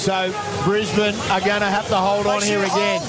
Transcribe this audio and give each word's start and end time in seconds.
So 0.00 0.32
Brisbane 0.64 1.12
are 1.28 1.44
going 1.44 1.60
to 1.60 1.68
have 1.68 1.86
to 1.92 1.96
hold 1.96 2.24
on 2.26 2.40
here 2.40 2.64
again. 2.64 3.04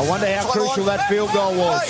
I 0.00 0.06
wonder 0.08 0.24
how 0.32 0.48
crucial 0.48 0.88
that 0.88 1.04
field 1.12 1.28
goal 1.36 1.52
was. 1.52 1.84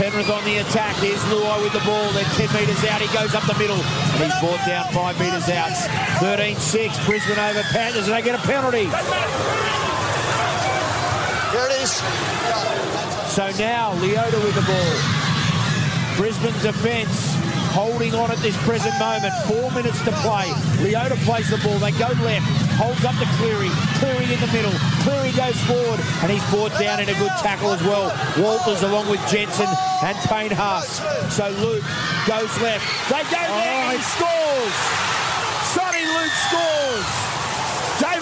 Penrith 0.00 0.32
on 0.32 0.40
the 0.48 0.64
attack. 0.64 0.96
Here's 1.04 1.20
Luai 1.28 1.60
with 1.60 1.76
the 1.76 1.84
ball. 1.84 2.08
They're 2.16 2.24
10 2.40 2.48
metres 2.56 2.80
out. 2.88 3.04
He 3.04 3.12
goes 3.12 3.36
up 3.36 3.44
the 3.44 3.52
middle. 3.60 3.76
And 4.16 4.24
he's 4.24 4.32
brought 4.40 4.64
down 4.64 4.88
5 4.96 5.20
metres 5.20 5.44
out. 5.52 5.76
13-6. 6.24 6.56
Brisbane 7.04 7.36
over 7.36 7.60
Panthers. 7.68 8.08
And 8.08 8.16
they 8.16 8.24
get 8.24 8.40
a 8.40 8.42
penalty. 8.48 8.88
Here 11.52 11.68
it 11.68 11.84
is. 11.84 11.92
So 13.36 13.44
now 13.60 13.92
Leota 14.00 14.40
with 14.40 14.56
the 14.56 14.64
ball. 14.64 14.96
Brisbane's 16.16 16.64
offence 16.64 17.36
holding 17.78 18.12
on 18.18 18.28
at 18.28 18.38
this 18.42 18.58
present 18.66 18.90
moment. 18.98 19.30
Four 19.46 19.70
minutes 19.70 20.02
to 20.02 20.10
play. 20.26 20.50
Leota 20.82 21.14
plays 21.22 21.46
the 21.46 21.62
ball. 21.62 21.78
They 21.78 21.94
go 21.94 22.10
left. 22.26 22.42
Holds 22.74 23.04
up 23.06 23.14
to 23.22 23.28
Cleary. 23.38 23.70
Cleary 24.02 24.26
in 24.26 24.40
the 24.42 24.50
middle. 24.50 24.74
Cleary 25.06 25.30
goes 25.38 25.54
forward. 25.62 26.02
And 26.26 26.32
he's 26.34 26.42
brought 26.50 26.74
down 26.74 26.98
in 26.98 27.08
a 27.08 27.14
good 27.22 27.30
tackle 27.38 27.70
as 27.70 27.82
well. 27.86 28.10
Walters 28.34 28.82
along 28.82 29.06
with 29.08 29.22
Jensen 29.30 29.70
and 30.02 30.18
Payne 30.26 30.50
Haas. 30.50 30.98
So 31.30 31.46
Luke 31.62 31.86
goes 32.26 32.50
left. 32.58 32.82
They 33.06 33.22
go 33.30 33.42
there. 33.46 33.94
and 33.94 33.94
He 33.94 34.02
scores. 34.02 34.74
Soni 35.70 36.02
Luke 36.02 36.34
scores. 36.50 37.37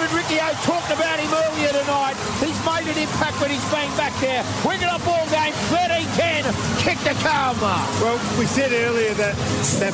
David 0.06 0.22
Riccio 0.22 0.46
talked 0.62 0.90
about 0.94 1.18
him 1.18 1.34
earlier 1.34 1.74
tonight. 1.74 2.14
He's 2.38 2.58
made 2.62 2.86
an 2.86 2.94
impact 2.94 3.40
when 3.42 3.50
he's 3.50 3.64
been 3.74 3.90
back 3.98 4.14
there. 4.20 4.46
We're 4.62 4.78
going 4.78 4.94
to 4.94 5.02
ball 5.02 5.26
game 5.34 5.50
13-10. 5.74 6.46
Kick 6.78 6.98
to 7.10 7.14
karma. 7.26 7.82
Well, 7.98 8.14
we 8.38 8.46
said 8.46 8.70
earlier 8.70 9.14
that, 9.14 9.34
that 9.82 9.90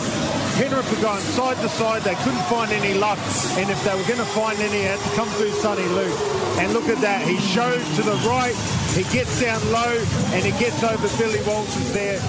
Penrith 0.60 0.84
were 0.92 1.00
going 1.00 1.24
side 1.32 1.56
to 1.64 1.68
side. 1.68 2.02
They 2.02 2.14
couldn't 2.28 2.44
find 2.52 2.70
any 2.72 2.92
luck. 2.92 3.16
And 3.56 3.70
if 3.70 3.80
they 3.84 3.96
were 3.96 4.04
going 4.04 4.20
to 4.20 4.32
find 4.36 4.58
any, 4.60 4.84
it 4.84 4.92
had 4.92 5.00
to 5.00 5.16
come 5.16 5.28
through 5.40 5.56
Soni 5.64 5.88
Luke. 5.96 6.12
And 6.60 6.74
look 6.74 6.92
at 6.92 7.00
that. 7.00 7.24
He 7.24 7.40
shows 7.40 7.80
to 7.96 8.02
the 8.02 8.16
right. 8.28 8.56
He 8.92 9.08
gets 9.16 9.40
down 9.40 9.64
low 9.72 9.96
and 10.36 10.44
he 10.44 10.52
gets 10.60 10.84
over 10.84 11.08
Billy 11.16 11.40
Walters 11.48 11.92
there. 11.96 12.20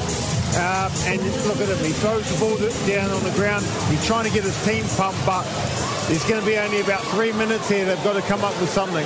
Uh, 0.55 0.87
and 1.11 1.19
look 1.51 1.59
at 1.59 1.67
him. 1.67 1.83
He 1.83 1.91
throws 1.99 2.23
the 2.31 2.39
ball 2.39 2.55
down 2.87 3.11
on 3.11 3.23
the 3.27 3.35
ground. 3.35 3.65
He's 3.91 4.05
trying 4.07 4.23
to 4.23 4.31
get 4.31 4.45
his 4.45 4.55
team 4.63 4.85
pumped, 4.95 5.19
but 5.25 5.43
there's 6.07 6.25
going 6.25 6.39
to 6.39 6.45
be 6.45 6.57
only 6.57 6.81
about 6.81 7.01
three 7.05 7.31
minutes 7.33 7.69
here. 7.69 7.85
They've 7.85 8.03
got 8.03 8.13
to 8.13 8.21
come 8.23 8.43
up 8.43 8.59
with 8.59 8.69
something. 8.69 9.05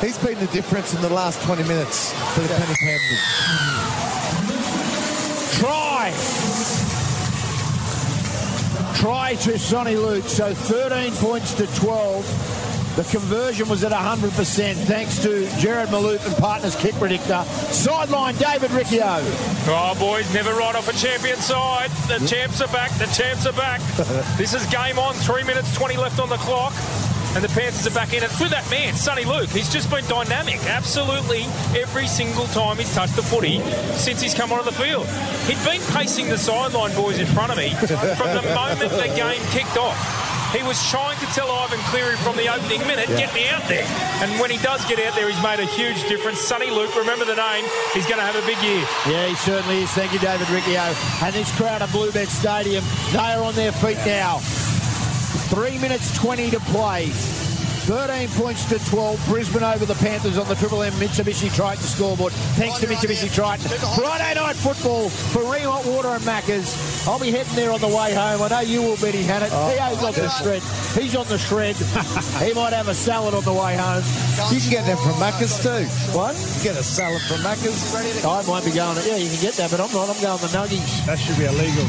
He's 0.00 0.18
been 0.18 0.38
the 0.38 0.50
difference 0.52 0.94
in 0.94 1.02
the 1.02 1.10
last 1.10 1.42
20 1.42 1.62
minutes 1.64 2.12
for 2.34 2.40
the 2.40 2.48
Penny 2.48 2.74
Panthers. 2.80 3.20
Try. 5.58 6.10
Try 8.96 9.34
to 9.34 9.52
Soni 9.58 9.96
Luke. 9.96 10.24
So 10.24 10.54
13 10.54 11.12
points 11.14 11.54
to 11.54 11.66
12. 11.76 12.49
The 12.96 13.04
conversion 13.04 13.68
was 13.68 13.84
at 13.84 13.92
100% 13.92 14.74
thanks 14.74 15.22
to 15.22 15.48
Jared 15.58 15.88
Malouf 15.90 16.26
and 16.26 16.36
Partners 16.36 16.74
Kick 16.74 16.94
Predictor. 16.96 17.44
Sideline 17.70 18.34
David 18.36 18.72
Riccio. 18.72 19.04
Oh, 19.68 19.96
boys, 19.98 20.32
never 20.34 20.52
ride 20.54 20.74
off 20.74 20.88
a 20.88 20.92
champion 20.92 21.36
side. 21.36 21.90
The 22.08 22.18
champs 22.26 22.60
are 22.60 22.68
back. 22.68 22.90
The 22.98 23.06
champs 23.06 23.46
are 23.46 23.52
back. 23.52 23.80
this 24.36 24.54
is 24.54 24.66
game 24.66 24.98
on. 24.98 25.14
Three 25.14 25.44
minutes, 25.44 25.72
20 25.76 25.96
left 25.98 26.18
on 26.18 26.28
the 26.28 26.36
clock. 26.38 26.72
And 27.36 27.44
the 27.44 27.48
Panthers 27.48 27.86
are 27.86 27.94
back 27.94 28.12
in 28.12 28.24
it. 28.24 28.30
with 28.40 28.50
that 28.50 28.68
man, 28.70 28.94
Soni 28.94 29.24
Luke. 29.24 29.50
He's 29.50 29.72
just 29.72 29.88
been 29.88 30.04
dynamic. 30.06 30.56
Absolutely 30.66 31.44
every 31.78 32.08
single 32.08 32.46
time 32.46 32.76
he's 32.76 32.92
touched 32.92 33.14
the 33.14 33.22
footy 33.22 33.60
since 33.94 34.20
he's 34.20 34.34
come 34.34 34.50
onto 34.52 34.64
the 34.64 34.72
field. 34.72 35.06
He'd 35.46 35.62
been 35.64 35.80
pacing 35.94 36.28
the 36.28 36.36
sideline, 36.36 36.92
boys, 36.96 37.20
in 37.20 37.26
front 37.28 37.52
of 37.52 37.56
me 37.56 37.70
from 38.18 38.34
the 38.34 38.42
moment 38.52 38.90
the 38.90 39.12
game 39.14 39.40
kicked 39.52 39.76
off. 39.78 40.29
He 40.52 40.62
was 40.64 40.78
trying 40.90 41.16
to 41.20 41.26
tell 41.26 41.50
Ivan 41.50 41.78
Cleary 41.90 42.16
from 42.16 42.36
the 42.36 42.48
opening 42.52 42.80
minute, 42.86 43.08
Yeah. 43.08 43.18
get 43.18 43.34
me 43.34 43.48
out 43.48 43.62
there. 43.68 43.86
And 44.20 44.40
when 44.40 44.50
he 44.50 44.58
does 44.58 44.84
get 44.86 44.98
out 44.98 45.14
there, 45.14 45.28
he's 45.30 45.40
made 45.42 45.60
a 45.60 45.64
huge 45.64 46.02
difference. 46.08 46.40
Soni 46.42 46.70
Luke, 46.74 46.94
remember 46.96 47.24
the 47.24 47.36
name, 47.36 47.64
he's 47.94 48.04
going 48.06 48.18
to 48.18 48.26
have 48.26 48.34
a 48.34 48.44
big 48.46 48.58
year. 48.58 48.82
Yeah, 49.06 49.26
he 49.28 49.34
certainly 49.36 49.82
is. 49.84 49.90
Thank 49.90 50.12
you, 50.12 50.18
David 50.18 50.50
Riccio. 50.50 50.82
And 51.22 51.34
this 51.34 51.54
crowd 51.56 51.82
at 51.82 51.88
Bluebet 51.90 52.26
Stadium, 52.26 52.84
they 53.12 53.18
are 53.18 53.42
on 53.42 53.54
their 53.54 53.70
feet 53.72 53.98
now. 54.04 54.38
Three 55.50 55.78
minutes 55.78 56.14
20 56.18 56.50
to 56.50 56.60
play. 56.74 57.06
13 57.86 58.28
points 58.30 58.64
to 58.68 58.78
12. 58.90 59.24
Brisbane 59.26 59.62
over 59.64 59.84
the 59.84 59.94
Panthers 59.96 60.36
on 60.38 60.46
the 60.48 60.54
Triple 60.56 60.82
M 60.82 60.92
Mitsubishi 60.94 61.52
Triton 61.54 61.82
scoreboard. 61.82 62.32
Thanks 62.54 62.78
to 62.80 62.86
Mitsubishi 62.86 63.32
Triton. 63.34 63.66
Friday 63.96 64.34
night 64.34 64.54
football 64.56 65.08
for 65.08 65.42
Remont 65.42 65.86
Water 65.86 66.08
and 66.08 66.22
Maccas. 66.24 66.89
I'll 67.06 67.18
be 67.18 67.30
heading 67.30 67.54
there 67.54 67.72
on 67.72 67.80
the 67.80 67.88
way 67.88 68.12
home. 68.14 68.42
I 68.42 68.48
know 68.48 68.60
you 68.60 68.82
will, 68.82 68.96
Benny 68.96 69.24
Hannant. 69.24 69.48
Oh, 69.52 69.72
Theo's 69.72 70.04
on 70.04 70.12
the 70.12 70.28
shred. 70.28 70.62
He's 70.92 71.16
on 71.16 71.26
the 71.28 71.38
shred. 71.38 71.76
he 72.44 72.52
might 72.52 72.72
have 72.72 72.88
a 72.88 72.94
salad 72.94 73.34
on 73.34 73.42
the 73.44 73.52
way 73.52 73.76
home. 73.76 74.04
You 74.52 74.60
can 74.60 74.70
get 74.70 74.84
them 74.84 74.98
from 74.98 75.16
Macca's 75.16 75.56
too. 75.62 75.88
What? 76.12 76.36
You 76.36 76.62
get 76.62 76.76
a 76.76 76.84
salad 76.84 77.22
from 77.22 77.38
Macca's. 77.38 78.24
I 78.24 78.42
might 78.46 78.64
be 78.64 78.72
going. 78.72 78.98
Yeah, 79.06 79.16
you 79.16 79.30
can 79.30 79.40
get 79.40 79.54
that, 79.54 79.70
but 79.70 79.80
I'm 79.80 79.90
not. 79.92 80.10
I'm 80.10 80.20
going 80.20 80.40
the 80.40 80.52
Nuggies. 80.52 81.06
That 81.06 81.18
should 81.18 81.38
be 81.38 81.46
illegal. 81.46 81.88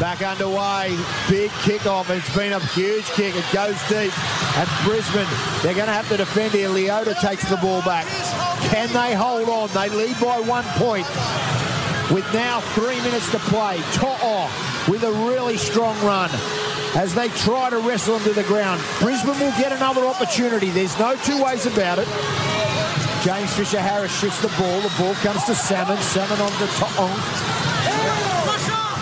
Back 0.00 0.22
underway. 0.22 0.96
Big 1.28 1.50
kickoff. 1.66 2.08
It's 2.08 2.34
been 2.34 2.52
a 2.52 2.60
huge 2.72 3.04
kick. 3.12 3.34
It 3.34 3.44
goes 3.52 3.76
deep. 3.88 4.14
And 4.56 4.68
Brisbane, 4.84 5.26
they're 5.62 5.74
going 5.74 5.90
to 5.90 5.92
have 5.92 6.08
to 6.08 6.16
defend 6.16 6.54
here. 6.54 6.68
Leota 6.68 7.18
takes 7.20 7.48
the 7.50 7.56
ball 7.56 7.82
back. 7.82 8.06
Can 8.70 8.92
they 8.92 9.14
hold 9.14 9.48
on? 9.48 9.68
They 9.74 9.88
lead 9.90 10.18
by 10.20 10.40
one 10.40 10.64
point 10.78 11.06
with 12.10 12.24
now 12.32 12.60
three 12.74 13.00
minutes 13.02 13.30
to 13.32 13.38
play. 13.38 13.78
To'o 13.92 14.48
with 14.88 15.02
a 15.04 15.12
really 15.28 15.56
strong 15.56 15.98
run 16.04 16.30
as 16.96 17.14
they 17.14 17.28
try 17.28 17.70
to 17.70 17.78
wrestle 17.78 18.16
him 18.16 18.24
to 18.24 18.32
the 18.32 18.44
ground. 18.44 18.80
Brisbane 19.00 19.38
will 19.38 19.56
get 19.58 19.72
another 19.72 20.04
opportunity. 20.06 20.70
There's 20.70 20.98
no 20.98 21.16
two 21.16 21.42
ways 21.42 21.66
about 21.66 21.98
it. 21.98 22.08
James 23.22 23.52
Fisher 23.54 23.80
Harris 23.80 24.16
shifts 24.18 24.40
the 24.40 24.48
ball. 24.56 24.80
The 24.80 24.94
ball 24.96 25.14
comes 25.16 25.44
to 25.44 25.54
Salmon. 25.54 25.98
Salmon 25.98 26.40
on 26.40 26.50
to 26.52 26.66
To'ong. 26.78 27.68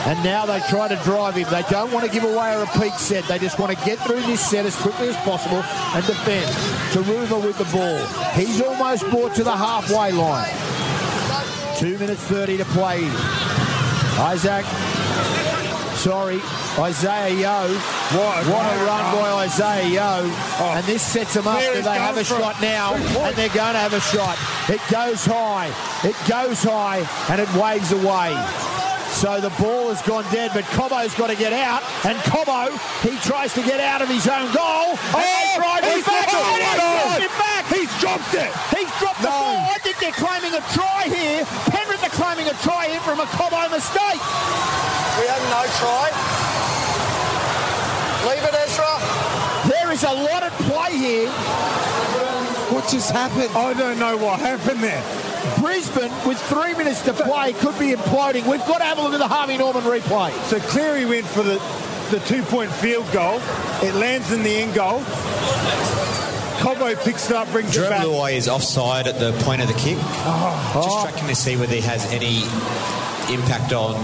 And 0.06 0.22
now 0.22 0.46
they 0.46 0.60
try 0.68 0.88
to 0.88 0.96
drive 1.02 1.34
him. 1.34 1.48
They 1.50 1.62
don't 1.62 1.92
want 1.92 2.06
to 2.06 2.12
give 2.12 2.24
away 2.24 2.54
a 2.54 2.60
repeat 2.60 2.92
set. 2.94 3.24
They 3.24 3.38
just 3.38 3.58
want 3.58 3.76
to 3.76 3.84
get 3.84 3.98
through 3.98 4.22
this 4.22 4.40
set 4.40 4.64
as 4.64 4.76
quickly 4.76 5.08
as 5.08 5.16
possible 5.16 5.62
and 5.62 6.06
defend. 6.06 6.46
Turuva 6.92 7.44
with 7.44 7.58
the 7.58 7.64
ball. 7.76 7.98
He's 8.32 8.62
almost 8.62 9.02
brought 9.10 9.34
to 9.34 9.44
the 9.44 9.56
halfway 9.56 10.12
line. 10.12 10.65
Two 11.78 11.98
minutes 11.98 12.22
30 12.22 12.56
to 12.56 12.64
play. 12.66 13.04
Isaac. 14.18 14.64
Sorry, 15.96 16.40
Isaiah 16.78 17.34
Yeo. 17.34 17.74
What, 18.16 18.46
What 18.46 18.64
a 18.64 18.84
run 18.86 19.14
by 19.14 19.44
Isaiah 19.44 19.88
Yeo. 19.88 20.30
And 20.72 20.86
this 20.86 21.02
sets 21.02 21.34
them 21.34 21.46
up. 21.46 21.58
They 21.58 21.82
have 21.82 22.16
a 22.16 22.24
from 22.24 22.38
shot 22.38 22.62
now? 22.62 22.94
And 22.94 23.36
they're 23.36 23.48
going 23.48 23.74
to 23.74 23.78
have 23.78 23.92
a 23.92 24.00
shot. 24.00 24.38
It 24.70 24.80
goes 24.90 25.26
high. 25.26 25.68
It 26.02 26.16
goes 26.26 26.62
high 26.62 27.04
and 27.28 27.40
it 27.42 27.52
waves 27.54 27.92
away. 27.92 28.32
So 29.12 29.40
the 29.40 29.50
ball 29.60 29.88
has 29.92 30.00
gone 30.02 30.24
dead, 30.32 30.52
but 30.54 30.64
Cobbo's 30.76 31.14
got 31.14 31.28
to 31.28 31.36
get 31.36 31.52
out. 31.52 31.82
And 32.04 32.16
Cobbo, 32.28 32.72
he 33.02 33.16
tries 33.20 33.52
to 33.54 33.62
get 33.62 33.80
out 33.80 34.00
of 34.00 34.08
his 34.08 34.26
own 34.28 34.46
goal. 34.52 34.96
Oh, 35.12 35.80
he's 35.84 36.04
back. 36.04 36.28
Oh, 36.32 37.55
dropped 38.06 38.34
it. 38.34 38.46
He's 38.46 38.54
dropped 38.54 38.70
it. 38.70 38.78
He's 38.78 38.92
dropped 39.02 39.20
the 39.20 39.34
ball. 39.34 39.58
I 39.66 39.78
think 39.82 39.98
they're 39.98 40.14
claiming 40.14 40.54
a 40.54 40.62
try 40.70 41.10
here. 41.10 41.42
Penrith 41.74 42.06
are 42.06 42.14
claiming 42.14 42.46
a 42.46 42.54
try 42.62 42.86
here 42.86 43.02
from 43.02 43.18
a 43.18 43.26
Cobbo 43.34 43.66
mistake. 43.70 44.22
We 45.18 45.26
have 45.26 45.42
no 45.50 45.62
try. 45.82 46.06
Leave 48.30 48.44
it, 48.46 48.54
Ezra. 48.62 48.94
There 49.66 49.90
is 49.90 50.04
a 50.04 50.14
lot 50.14 50.42
at 50.42 50.52
play 50.70 50.96
here. 50.96 51.30
What 52.70 52.88
just 52.88 53.10
happened? 53.10 53.50
I 53.56 53.74
don't 53.74 53.98
know 53.98 54.16
what 54.16 54.38
happened 54.38 54.82
there. 54.82 55.02
Brisbane, 55.60 56.10
with 56.26 56.40
three 56.48 56.74
minutes 56.74 57.02
to 57.02 57.12
play, 57.12 57.52
could 57.54 57.78
be 57.78 57.92
imploding. 57.92 58.46
We've 58.46 58.66
got 58.66 58.78
to 58.78 58.84
have 58.84 58.98
a 58.98 59.02
look 59.02 59.14
at 59.14 59.18
the 59.18 59.28
Harvey 59.28 59.56
Norman 59.56 59.82
replay. 59.84 60.32
So 60.44 60.58
Cleary 60.60 61.06
went 61.06 61.26
for 61.26 61.42
the, 61.42 61.62
the 62.10 62.20
two-point 62.26 62.72
field 62.72 63.10
goal. 63.12 63.40
It 63.82 63.94
lands 63.94 64.32
in 64.32 64.42
the 64.42 64.50
end 64.50 64.74
goal. 64.74 65.02
Cobbo 66.66 66.96
picks 67.04 67.30
it 67.30 67.36
up, 67.36 67.48
brings 67.52 67.76
it 67.76 67.78
Jarome 67.78 67.90
back. 67.90 68.04
Luai 68.04 68.32
is 68.32 68.48
offside 68.48 69.06
at 69.06 69.20
the 69.20 69.30
point 69.44 69.62
of 69.62 69.68
the 69.68 69.74
kick. 69.74 69.96
Oh. 70.00 70.80
Just 70.82 71.06
checking 71.06 71.28
to 71.28 71.36
see 71.36 71.56
whether 71.56 71.72
he 71.72 71.80
has 71.80 72.04
any 72.12 72.42
impact 73.32 73.72
on 73.72 73.94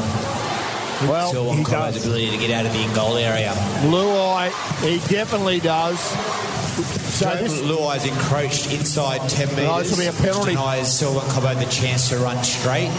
Well, 1.08 1.32
Selwyn 1.32 1.64
does. 1.64 1.96
ability 2.06 2.30
to 2.30 2.36
get 2.36 2.52
out 2.52 2.64
of 2.64 2.72
the 2.72 2.80
in-goal 2.80 3.16
area. 3.16 3.50
Luai, 3.82 4.52
he 4.80 5.00
definitely 5.12 5.58
does. 5.58 5.98
So 5.98 7.30
Jarome 7.30 7.38
this, 7.40 7.60
Luai's 7.62 8.06
encroached 8.06 8.72
inside 8.72 9.28
10 9.28 9.48
metres. 9.48 9.66
Oh, 9.68 9.78
this 9.80 9.90
will 9.90 9.98
be 9.98 10.06
a 10.06 10.12
penalty. 10.12 10.50
Denies 10.52 10.96
Selwyn 10.96 11.24
Cobbo 11.30 11.58
the 11.58 11.66
chance 11.66 12.10
to 12.10 12.18
run 12.18 12.44
straight. 12.44 12.90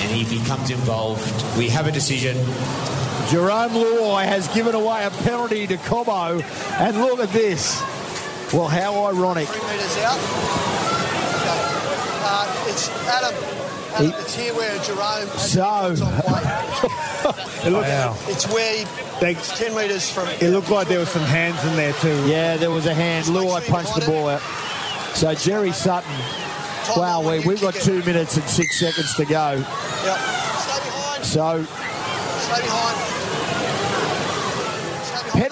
And 0.00 0.12
he 0.12 0.38
becomes 0.38 0.70
involved. 0.70 1.58
We 1.58 1.70
have 1.70 1.88
a 1.88 1.92
decision. 1.92 2.36
Jarome 3.26 3.70
Luai 3.70 4.26
has 4.26 4.46
given 4.54 4.76
away 4.76 5.04
a 5.04 5.10
penalty 5.10 5.66
to 5.66 5.76
Cobbo. 5.78 6.40
And 6.78 7.00
look 7.00 7.18
at 7.18 7.30
this. 7.30 7.82
Well, 8.52 8.68
how 8.68 9.06
ironic. 9.06 9.48
Three 9.48 9.60
metres 9.70 9.96
out. 9.98 10.18
Okay. 11.36 11.60
Uh, 12.22 12.66
it's 12.68 12.88
Adam. 13.06 13.34
Adam, 13.94 14.10
He- 14.10 14.16
it's 14.22 14.34
here 14.34 14.54
where 14.54 14.76
Jarome. 14.78 15.28
So, 15.38 15.92
It 17.66 17.70
looked, 17.72 17.88
Wow. 17.88 18.16
It's 18.28 18.46
where 18.52 18.76
he, 18.78 18.84
they, 19.20 19.32
it's 19.32 19.58
10 19.58 19.74
metres 19.74 20.10
from. 20.10 20.28
it 20.28 20.50
looked 20.50 20.70
like 20.70 20.86
there 20.88 20.98
was 21.00 21.08
some 21.08 21.22
hands 21.24 21.62
in 21.64 21.74
there 21.76 21.92
too. 21.94 22.26
Yeah, 22.28 22.56
there 22.56 22.70
was 22.70 22.86
a 22.86 22.94
hand. 22.94 23.26
Luai 23.26 23.66
punched 23.66 23.94
the 23.96 24.06
ball 24.06 24.28
out. 24.28 24.40
So 25.16 25.34
Jerry 25.34 25.72
Sutton, 25.72 26.10
wow, 26.96 27.20
we, 27.28 27.40
we've 27.46 27.60
got 27.60 27.74
two 27.74 28.02
minutes 28.04 28.36
and 28.36 28.48
six 28.48 28.78
seconds 28.78 29.14
to 29.16 29.24
go. 29.24 29.52
Yep. 29.52 29.64
Stay 29.64 30.84
behind. 30.84 31.24
So 31.24 31.64
Stay 31.64 32.62
behind. 32.62 33.25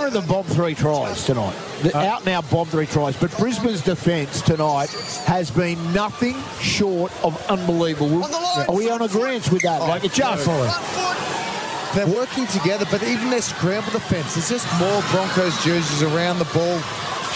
Stay 0.05 0.13
behind. 0.13 0.13
Penrith 0.13 0.15
have 0.15 0.29
bombed 0.29 0.47
three 0.47 0.75
tries 0.75 1.25
tonight. 1.25 1.55
The 1.83 1.97
uh, 1.97 2.01
out 2.01 2.27
now 2.27 2.39
out 2.39 2.51
bombed 2.51 2.71
three 2.71 2.87
tries. 2.87 3.17
But 3.17 3.37
Brisbane's 3.39 3.83
defence 3.83 4.43
tonight 4.43 4.91
has 5.27 5.51
been 5.51 5.79
nothing 5.93 6.37
short 6.61 7.13
of 7.25 7.35
unbelievable. 7.51 8.23
On 8.23 8.31
line. 8.31 8.67
Are 8.69 8.75
we 8.75 8.91
on 8.91 9.03
agreement 9.03 9.51
with 9.51 9.63
that? 9.63 9.81
Oh, 9.83 9.87
like 9.87 10.05
it 10.05 10.13
just. 10.13 10.45
Front 10.45 10.73
foot. 10.73 11.95
They're 11.95 12.13
working 12.13 12.47
together, 12.49 12.87
but 12.91 13.03
even 13.05 13.31
their 13.31 13.41
scramble 13.41 13.93
defence, 13.93 14.35
there's 14.35 14.49
just 14.49 14.67
more 14.81 15.01
Broncos 15.13 15.63
jerseys 15.63 16.03
around 16.03 16.41
the 16.41 16.45
ball, 16.47 16.81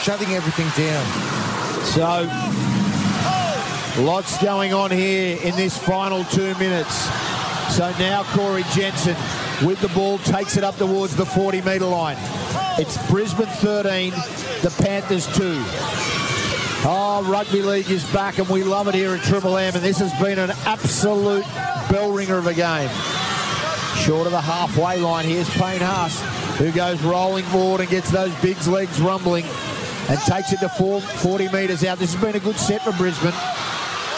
shutting 0.03 0.35
everything 0.35 0.67
down. 0.76 1.06
So, 1.85 2.26
lots 4.03 4.37
going 4.43 4.75
on 4.75 4.91
here 4.91 5.38
in 5.44 5.55
this 5.55 5.79
final 5.79 6.25
two 6.25 6.55
minutes. 6.56 7.09
So 7.70 7.91
now 7.99 8.25
Corey 8.35 8.65
Jensen 8.73 9.15
with 9.65 9.81
the 9.81 9.88
ball 9.88 10.19
takes 10.19 10.56
it 10.56 10.65
up 10.65 10.76
towards 10.76 11.15
the 11.15 11.26
40 11.26 11.61
metre 11.62 11.85
line. 11.85 12.17
It's 12.79 12.97
Brisbane 13.11 13.47
13, 13.47 14.13
the 14.63 14.73
Panthers 14.81 15.27
2. 15.37 15.43
Oh, 16.87 17.27
rugby 17.29 17.61
league 17.61 17.91
is 17.91 18.05
back 18.13 18.39
and 18.39 18.49
we 18.49 18.63
love 18.63 18.87
it 18.87 18.95
here 18.95 19.13
at 19.17 19.21
Triple 19.23 19.57
M 19.57 19.75
and 19.75 19.83
this 19.83 19.99
has 19.99 20.13
been 20.23 20.39
an 20.39 20.53
absolute 20.65 21.45
bell 21.91 22.13
ringer 22.13 22.39
of 22.39 22.47
a 22.47 22.55
game. 22.55 22.89
Short 23.97 24.27
of 24.27 24.33
the 24.33 24.41
halfway 24.41 25.01
line, 25.01 25.25
here's 25.25 25.51
Payne 25.51 25.81
Haas, 25.81 26.21
who 26.59 26.71
goes 26.71 27.03
rolling 27.03 27.45
forward 27.47 27.81
and 27.81 27.91
gets 27.91 28.13
those 28.13 28.33
big 28.41 28.65
legs 28.69 29.01
rumbling 29.01 29.45
and 30.09 30.21
takes 30.21 30.53
it 30.53 30.61
to 30.61 30.69
four, 30.69 31.01
40 31.01 31.49
metres 31.49 31.83
out. 31.83 31.99
This 31.99 32.15
has 32.15 32.23
been 32.23 32.37
a 32.37 32.41
good 32.41 32.57
set 32.57 32.83
for 32.83 32.93
Brisbane. 32.93 33.35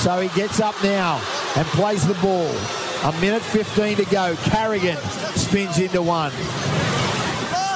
So 0.00 0.20
he 0.20 0.28
gets 0.38 0.60
up 0.60 0.74
now 0.84 1.16
and 1.56 1.66
plays 1.68 2.06
the 2.06 2.14
ball. 2.20 2.54
A 3.04 3.20
minute 3.22 3.40
15 3.40 3.96
to 3.96 4.04
go. 4.10 4.36
Carrigan 4.44 4.98
spins 5.34 5.78
into 5.78 6.02
one. 6.02 6.32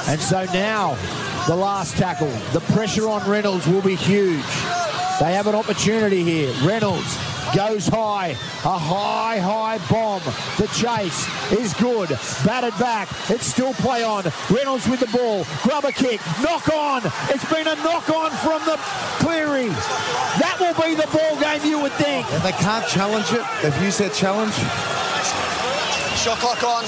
And 0.07 0.21
so 0.21 0.45
now 0.53 0.95
the 1.47 1.55
last 1.55 1.97
tackle. 1.97 2.31
The 2.53 2.61
pressure 2.73 3.07
on 3.07 3.27
Reynolds 3.29 3.67
will 3.67 3.81
be 3.81 3.95
huge. 3.95 4.45
They 5.19 5.33
have 5.33 5.47
an 5.47 5.55
opportunity 5.55 6.23
here. 6.23 6.53
Reynolds 6.63 7.17
goes 7.55 7.87
high. 7.87 8.29
A 8.65 8.77
high, 8.77 9.39
high 9.39 9.77
bomb. 9.89 10.21
The 10.57 10.67
chase 10.73 11.25
is 11.51 11.73
good. 11.75 12.09
Batted 12.45 12.77
back. 12.79 13.07
It's 13.29 13.45
still 13.45 13.73
play 13.75 14.03
on. 14.03 14.25
Reynolds 14.49 14.87
with 14.87 14.99
the 14.99 15.07
ball. 15.07 15.45
Grub 15.63 15.85
a 15.85 15.91
kick. 15.91 16.19
Knock 16.41 16.67
on. 16.69 17.01
It's 17.29 17.45
been 17.51 17.67
a 17.67 17.75
knock 17.75 18.09
on 18.09 18.31
from 18.31 18.63
the 18.65 18.77
Cleary. 19.23 19.69
That 20.39 20.57
will 20.59 20.73
be 20.73 20.95
the 20.95 21.07
ball 21.07 21.39
game, 21.39 21.65
you 21.65 21.79
would 21.79 21.93
think. 21.93 22.31
And 22.33 22.43
they 22.43 22.51
can't 22.51 22.85
challenge 22.87 23.31
it. 23.31 23.45
They've 23.61 23.81
used 23.83 23.99
their 23.99 24.09
challenge. 24.09 24.53
Shot 26.25 26.39
clock 26.39 26.63
on. 26.63 26.83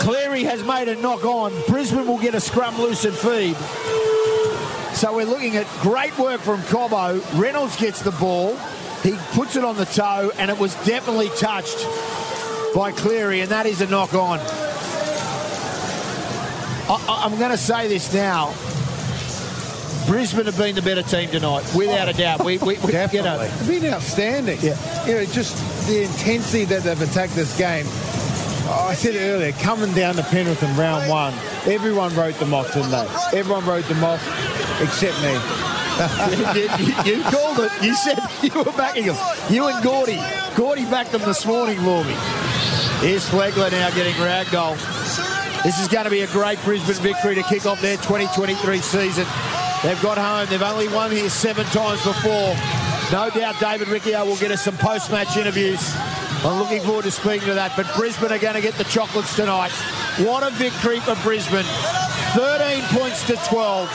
Cleary 0.00 0.44
has 0.44 0.64
made 0.64 0.88
a 0.88 0.96
knock 0.96 1.22
on. 1.22 1.52
Brisbane 1.66 2.06
will 2.06 2.16
get 2.16 2.34
a 2.34 2.40
scrum 2.40 2.80
loose 2.80 3.04
and 3.04 3.14
feed. 3.14 3.54
So 4.96 5.14
we're 5.14 5.26
looking 5.26 5.56
at 5.56 5.66
great 5.82 6.18
work 6.18 6.40
from 6.40 6.62
Cobbo. 6.62 7.20
Reynolds 7.38 7.76
gets 7.76 8.00
the 8.00 8.12
ball. 8.12 8.56
He 9.02 9.14
puts 9.34 9.56
it 9.56 9.64
on 9.64 9.76
the 9.76 9.84
toe, 9.84 10.32
and 10.38 10.50
it 10.50 10.58
was 10.58 10.74
definitely 10.86 11.28
touched 11.36 11.86
by 12.74 12.92
Cleary, 12.92 13.42
and 13.42 13.50
that 13.50 13.66
is 13.66 13.82
a 13.82 13.86
knock 13.88 14.14
on. 14.14 14.38
I, 16.88 17.26
am 17.26 17.38
going 17.38 17.50
to 17.50 17.58
say 17.58 17.88
this 17.88 18.14
now. 18.14 18.54
Brisbane 20.06 20.46
have 20.46 20.56
been 20.56 20.74
the 20.74 20.80
better 20.80 21.02
team 21.02 21.28
tonight, 21.28 21.70
without 21.76 22.08
a 22.08 22.14
doubt. 22.14 22.42
We, 22.42 22.56
we, 22.56 22.78
we 22.78 22.92
you 22.92 23.22
know, 23.22 23.38
It's 23.38 23.66
been 23.68 23.92
outstanding. 23.92 24.60
Yeah. 24.62 25.06
You 25.06 25.14
know, 25.16 25.24
just 25.26 25.86
the 25.86 26.04
intensity 26.04 26.64
that 26.64 26.84
they've 26.84 27.02
attacked 27.02 27.34
this 27.34 27.54
game. 27.58 27.84
Oh, 28.70 28.88
I 28.90 28.94
said 28.94 29.14
earlier, 29.16 29.52
coming 29.52 29.92
down 29.94 30.14
to 30.16 30.22
Penrith 30.24 30.62
in 30.62 30.76
round 30.76 31.08
one, 31.08 31.32
everyone 31.66 32.14
wrote 32.14 32.34
them 32.34 32.52
off, 32.52 32.72
didn't 32.74 32.90
they? 32.90 33.08
Everyone 33.38 33.64
wrote 33.64 33.84
them 33.86 34.04
off 34.04 34.20
except 34.82 35.16
me. 35.22 35.32
you, 36.54 36.68
you- 36.84 37.16
you 37.18 37.22
called 37.24 37.60
it. 37.60 37.72
You 37.82 37.94
said 37.94 38.18
you 38.42 38.50
were 38.58 38.70
backing 38.72 39.06
them. 39.06 39.16
You 39.48 39.66
and 39.68 39.82
Gordy. 39.82 40.20
Gordy 40.54 40.84
backed 40.84 41.12
them 41.12 41.22
this 41.22 41.46
morning 41.46 41.78
for 41.78 42.04
me. 42.04 42.14
Here's 43.00 43.26
Flegler 43.28 43.70
now 43.70 43.88
getting 43.94 44.14
ragdoll. 44.14 44.76
This 45.62 45.80
is 45.80 45.88
going 45.88 46.04
to 46.04 46.10
be 46.10 46.20
a 46.20 46.26
great 46.28 46.62
Brisbane 46.62 46.94
victory 47.02 47.34
to 47.36 47.42
kick 47.44 47.64
off 47.66 47.80
their 47.80 47.96
2023 47.96 48.78
season. 48.78 49.26
They've 49.82 50.00
got 50.02 50.18
home. 50.18 50.46
They've 50.50 50.62
only 50.62 50.88
won 50.88 51.10
here 51.10 51.30
seven 51.30 51.64
times 51.66 52.04
before. 52.04 52.54
No 53.10 53.30
doubt 53.34 53.58
David 53.60 53.88
Riccio 53.88 54.24
will 54.26 54.36
get 54.36 54.50
us 54.50 54.62
some 54.64 54.76
post-match 54.76 55.36
interviews. 55.36 55.80
I'm 56.44 56.58
looking 56.58 56.80
forward 56.82 57.04
to 57.04 57.10
speaking 57.10 57.48
to 57.48 57.54
that. 57.54 57.72
But 57.76 57.92
Brisbane 57.96 58.30
are 58.30 58.38
going 58.38 58.54
to 58.54 58.60
get 58.60 58.74
the 58.74 58.84
chocolates 58.84 59.34
tonight. 59.34 59.72
What 60.22 60.46
a 60.46 60.50
victory 60.50 61.00
for 61.00 61.16
Brisbane. 61.22 61.66
13 62.34 62.84
points 62.94 63.26
to 63.26 63.36
12. 63.48 63.90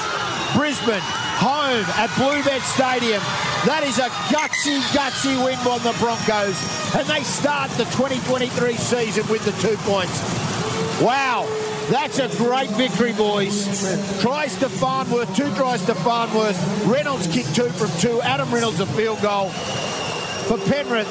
Brisbane 0.56 1.01
home 1.40 1.86
at 1.95 2.10
Bluebet 2.19 2.62
Stadium. 2.62 3.22
That 3.66 3.84
is 3.84 3.98
a 3.98 4.10
gutsy, 4.28 4.80
gutsy 4.92 5.40
win 5.44 5.57
by 5.63 5.80
the 5.80 5.95
Broncos. 6.00 6.60
And 6.95 7.07
they 7.07 7.24
start 7.24 7.72
the 7.72 7.86
2023 7.95 8.75
season 8.75 9.28
with 9.30 9.45
the 9.45 9.56
two 9.66 9.78
points. 9.88 10.13
Wow, 11.01 11.48
that's 11.90 12.19
a 12.19 12.28
great 12.38 12.69
victory, 12.72 13.13
boys. 13.13 14.22
Tries 14.22 14.57
to 14.60 14.69
Farnworth, 14.69 15.36
two 15.36 15.54
tries 15.56 15.84
to 15.86 15.95
Farnworth. 15.95 16.60
Reynolds 16.86 17.28
kicked 17.28 17.56
two 17.56 17.69
from 17.69 17.90
two. 18.00 18.22
Adam 18.22 18.54
Reynolds 18.54 18.80
a 18.80 18.86
field 18.86 19.22
goal. 19.22 19.50
For 19.50 20.57
Penrith, 20.57 21.07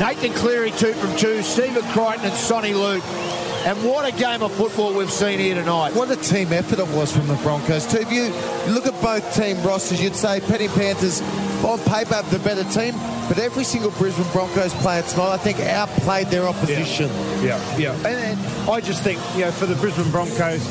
Nathan 0.00 0.32
Cleary 0.32 0.70
two 0.72 0.92
from 0.92 1.16
two. 1.16 1.42
Stephen 1.42 1.82
Crichton 1.92 2.26
and 2.26 2.34
Soni 2.34 2.72
Luke. 2.72 3.04
And 3.66 3.76
what 3.84 4.06
a 4.06 4.16
game 4.16 4.42
of 4.42 4.52
football 4.52 4.94
we've 4.94 5.10
seen 5.10 5.40
here 5.40 5.56
tonight. 5.56 5.92
What 5.92 6.10
a 6.10 6.16
team 6.16 6.52
effort 6.52 6.78
it 6.78 6.88
was 6.96 7.14
from 7.14 7.26
the 7.26 7.34
Broncos. 7.36 7.92
If 7.92 8.10
you 8.12 8.32
look 8.72 8.86
at 8.86 8.98
both 9.02 9.34
team 9.34 9.60
rosters, 9.62 10.00
you'd 10.00 10.14
say 10.14 10.40
Petty 10.40 10.68
Panthers 10.68 11.20
on 11.64 11.78
paper 11.80 12.22
the 12.30 12.38
better 12.38 12.62
team, 12.70 12.94
but 13.26 13.38
every 13.38 13.64
single 13.64 13.90
Brisbane 13.90 14.30
Broncos 14.32 14.72
player 14.74 15.02
tonight, 15.02 15.32
I 15.32 15.36
think, 15.38 15.58
outplayed 15.58 16.28
their 16.28 16.44
opposition. 16.44 17.08
Yeah, 17.42 17.60
yeah. 17.76 17.94
And, 17.94 18.06
and 18.06 18.70
I 18.70 18.80
just 18.80 19.02
think, 19.02 19.20
you 19.34 19.40
know, 19.40 19.50
for 19.50 19.66
the 19.66 19.74
Brisbane 19.74 20.10
Broncos, 20.12 20.62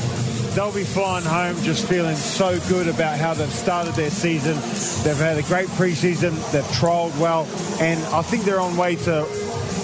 they'll 0.57 0.73
be 0.73 0.83
flying 0.83 1.23
home 1.23 1.55
just 1.61 1.87
feeling 1.87 2.15
so 2.15 2.59
good 2.61 2.87
about 2.87 3.19
how 3.19 3.31
they've 3.31 3.53
started 3.53 3.93
their 3.93 4.09
season. 4.09 4.55
They've 5.03 5.15
had 5.15 5.37
a 5.37 5.43
great 5.43 5.67
preseason. 5.69 6.31
They've 6.51 6.63
trialled 6.63 7.15
well, 7.19 7.43
and 7.79 8.03
I 8.05 8.23
think 8.23 8.43
they're 8.43 8.59
on 8.59 8.75
way 8.75 8.95
to 8.95 9.21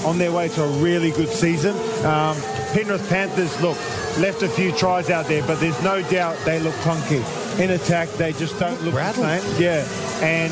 on 0.04 0.18
their 0.18 0.32
way 0.32 0.48
to 0.50 0.64
a 0.64 0.68
really 0.80 1.12
good 1.12 1.30
season. 1.30 1.76
Um, 2.04 2.36
Penrith 2.74 3.08
Panthers, 3.08 3.62
look, 3.62 3.78
left 4.18 4.42
a 4.42 4.50
few 4.50 4.72
tries 4.72 5.12
out 5.12 5.28
there, 5.28 5.46
but 5.46 5.60
there's 5.60 5.82
no 5.84 6.02
doubt 6.10 6.36
they 6.44 6.60
look 6.60 6.74
clunky. 6.76 7.22
In 7.60 7.70
attack, 7.70 8.10
they 8.14 8.34
just 8.34 8.58
don't 8.58 8.82
look 8.82 8.96
the 8.96 8.98
rattled. 8.98 9.28
same. 9.28 9.62
Yeah, 9.62 9.88
and 10.24 10.52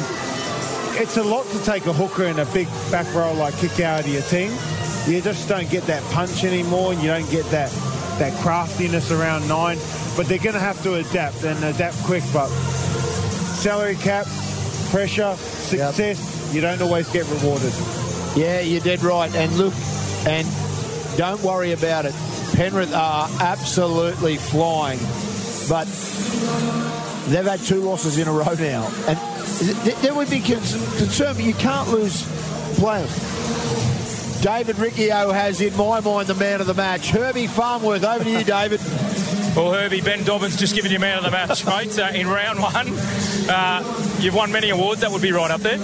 it's 1.01 1.17
a 1.17 1.23
lot 1.23 1.47
to 1.47 1.63
take 1.63 1.87
a 1.87 1.93
hooker 1.93 2.25
in 2.25 2.37
a 2.37 2.45
big 2.53 2.67
back 2.91 3.11
row 3.15 3.33
like 3.33 3.57
kick 3.57 3.79
out 3.79 4.01
of 4.01 4.07
your 4.07 4.21
team. 4.23 4.51
You 5.07 5.19
just 5.19 5.49
don't 5.49 5.69
get 5.71 5.87
that 5.87 6.03
punch 6.11 6.43
anymore, 6.43 6.93
and 6.93 7.01
you 7.01 7.07
don't 7.07 7.29
get 7.31 7.45
that 7.45 7.71
that 8.19 8.39
craftiness 8.43 9.09
around 9.09 9.47
nine. 9.47 9.79
But 10.17 10.27
they're 10.27 10.37
going 10.37 10.53
to 10.53 10.59
have 10.59 10.81
to 10.83 10.95
adapt 10.95 11.43
and 11.43 11.63
adapt 11.63 11.97
quick. 12.03 12.23
But 12.33 12.47
salary 12.49 13.95
cap, 13.95 14.25
pressure, 14.89 15.35
success, 15.35 16.53
you 16.53 16.61
don't 16.61 16.81
always 16.81 17.09
get 17.11 17.27
rewarded. 17.29 17.73
Yeah, 18.35 18.61
you're 18.61 18.81
dead 18.81 19.03
right. 19.03 19.33
And 19.35 19.57
look, 19.57 19.73
and 20.27 20.47
don't 21.17 21.41
worry 21.41 21.71
about 21.71 22.05
it. 22.05 22.13
Penrith 22.53 22.93
are 22.93 23.29
absolutely 23.39 24.35
flying, 24.37 24.99
but 25.69 25.85
they've 27.29 27.45
had 27.45 27.59
two 27.61 27.79
losses 27.81 28.17
in 28.17 28.27
a 28.27 28.31
row 28.31 28.53
now, 28.55 28.91
and 29.07 29.17
th- 29.83 29.95
there 29.97 30.13
would 30.13 30.29
be 30.29 30.41
concern, 30.41 31.35
but 31.35 31.43
you 31.43 31.53
can't 31.53 31.89
lose 31.89 32.23
players. 32.77 33.09
David 34.41 34.79
Riccio 34.79 35.31
has, 35.31 35.61
in 35.61 35.75
my 35.77 35.99
mind, 35.99 36.27
the 36.27 36.35
man 36.35 36.61
of 36.61 36.67
the 36.67 36.73
match. 36.73 37.09
Herbie 37.09 37.47
Farnworth, 37.47 38.03
over 38.03 38.23
to 38.23 38.29
you, 38.29 38.43
David. 38.43 38.81
Well, 39.55 39.73
Herbie, 39.73 39.99
Ben 39.99 40.23
Dobbins 40.23 40.55
just 40.55 40.73
giving 40.75 40.93
you 40.93 40.99
man 40.99 41.17
of 41.17 41.25
the 41.25 41.31
match, 41.31 41.65
mate, 41.65 41.99
uh, 41.99 42.11
in 42.13 42.25
round 42.27 42.59
one. 42.61 42.87
Uh, 43.49 44.15
you've 44.19 44.33
won 44.33 44.49
many 44.49 44.69
awards, 44.69 45.01
that 45.01 45.11
would 45.11 45.21
be 45.21 45.33
right 45.33 45.51
up 45.51 45.59
there. 45.59 45.77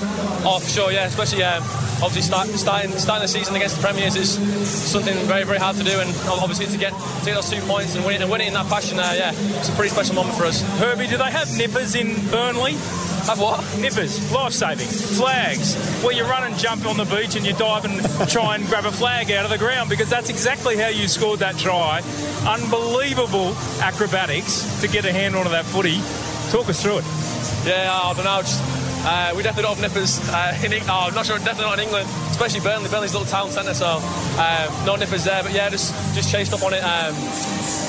Oh, 0.45 0.59
for 0.63 0.69
sure, 0.69 0.91
yeah. 0.91 1.05
Especially 1.05 1.43
um, 1.43 1.63
obviously 2.03 2.21
start, 2.21 2.47
starting 2.49 2.91
starting 2.91 3.23
the 3.23 3.27
season 3.27 3.55
against 3.55 3.77
the 3.77 3.81
Premiers 3.81 4.15
is 4.15 4.37
something 4.67 5.15
very 5.25 5.43
very 5.43 5.59
hard 5.59 5.75
to 5.77 5.83
do, 5.83 5.99
and 5.99 6.09
obviously 6.29 6.65
to 6.67 6.77
get 6.77 6.93
to 6.93 7.25
get 7.25 7.35
those 7.35 7.49
two 7.49 7.61
points 7.61 7.95
and 7.95 8.05
win 8.05 8.15
it 8.15 8.21
and 8.21 8.31
win 8.31 8.41
it 8.41 8.47
in 8.47 8.53
that 8.53 8.67
fashion, 8.67 8.99
uh, 8.99 9.13
yeah, 9.15 9.31
it's 9.59 9.69
a 9.69 9.73
pretty 9.73 9.89
special 9.89 10.15
moment 10.15 10.35
for 10.35 10.45
us. 10.45 10.61
Herbie, 10.79 11.07
do 11.07 11.17
they 11.17 11.31
have 11.31 11.51
nippers 11.57 11.95
in 11.95 12.15
Burnley? 12.29 12.73
Have 13.27 13.41
what? 13.41 13.59
Nippers, 13.79 14.31
life 14.31 14.53
saving, 14.53 14.87
flags, 14.87 15.75
where 16.01 16.13
you 16.13 16.23
run 16.23 16.43
and 16.43 16.57
jump 16.57 16.85
on 16.85 16.95
the 16.95 17.03
beach 17.03 17.35
and 17.35 17.45
you 17.45 17.51
dive 17.53 17.83
and 17.83 18.29
try 18.29 18.55
and 18.55 18.65
grab 18.67 18.85
a 18.85 18.91
flag 18.91 19.29
out 19.31 19.43
of 19.43 19.51
the 19.51 19.57
ground 19.57 19.89
because 19.89 20.09
that's 20.09 20.29
exactly 20.29 20.77
how 20.77 20.87
you 20.87 21.09
scored 21.09 21.39
that 21.39 21.57
try. 21.57 22.01
Unbelievable 22.47 23.53
acrobatics 23.81 24.79
to 24.79 24.87
get 24.87 25.03
a 25.03 25.11
hand 25.11 25.35
onto 25.35 25.49
that 25.49 25.65
footy. 25.65 25.99
Talk 26.51 26.69
us 26.69 26.81
through 26.81 26.99
it. 26.99 27.05
Yeah, 27.67 27.91
I 27.91 28.13
don't 28.13 28.23
know. 28.23 28.39
Just, 28.39 28.86
uh, 29.07 29.31
we 29.35 29.41
definitely 29.41 29.63
don't 29.63 29.79
have 29.79 29.87
nippers 29.87 30.19
uh, 30.29 30.59
in 30.63 30.73
Oh, 30.83 31.07
I'm 31.07 31.15
not 31.15 31.25
sure, 31.25 31.37
definitely 31.39 31.71
not 31.71 31.79
in 31.79 31.85
England, 31.85 32.09
especially 32.31 32.59
Burnley. 32.59 32.89
Burnley's 32.89 33.13
a 33.13 33.19
little 33.19 33.31
town 33.31 33.49
centre, 33.49 33.73
so 33.73 34.03
um, 34.35 34.85
no 34.85 34.95
nippers 34.97 35.23
there. 35.23 35.41
But 35.43 35.53
yeah, 35.53 35.69
just 35.69 35.95
just 36.13 36.29
chased 36.29 36.51
up 36.51 36.61
on 36.61 36.73
it. 36.73 36.83
Um, 36.83 37.15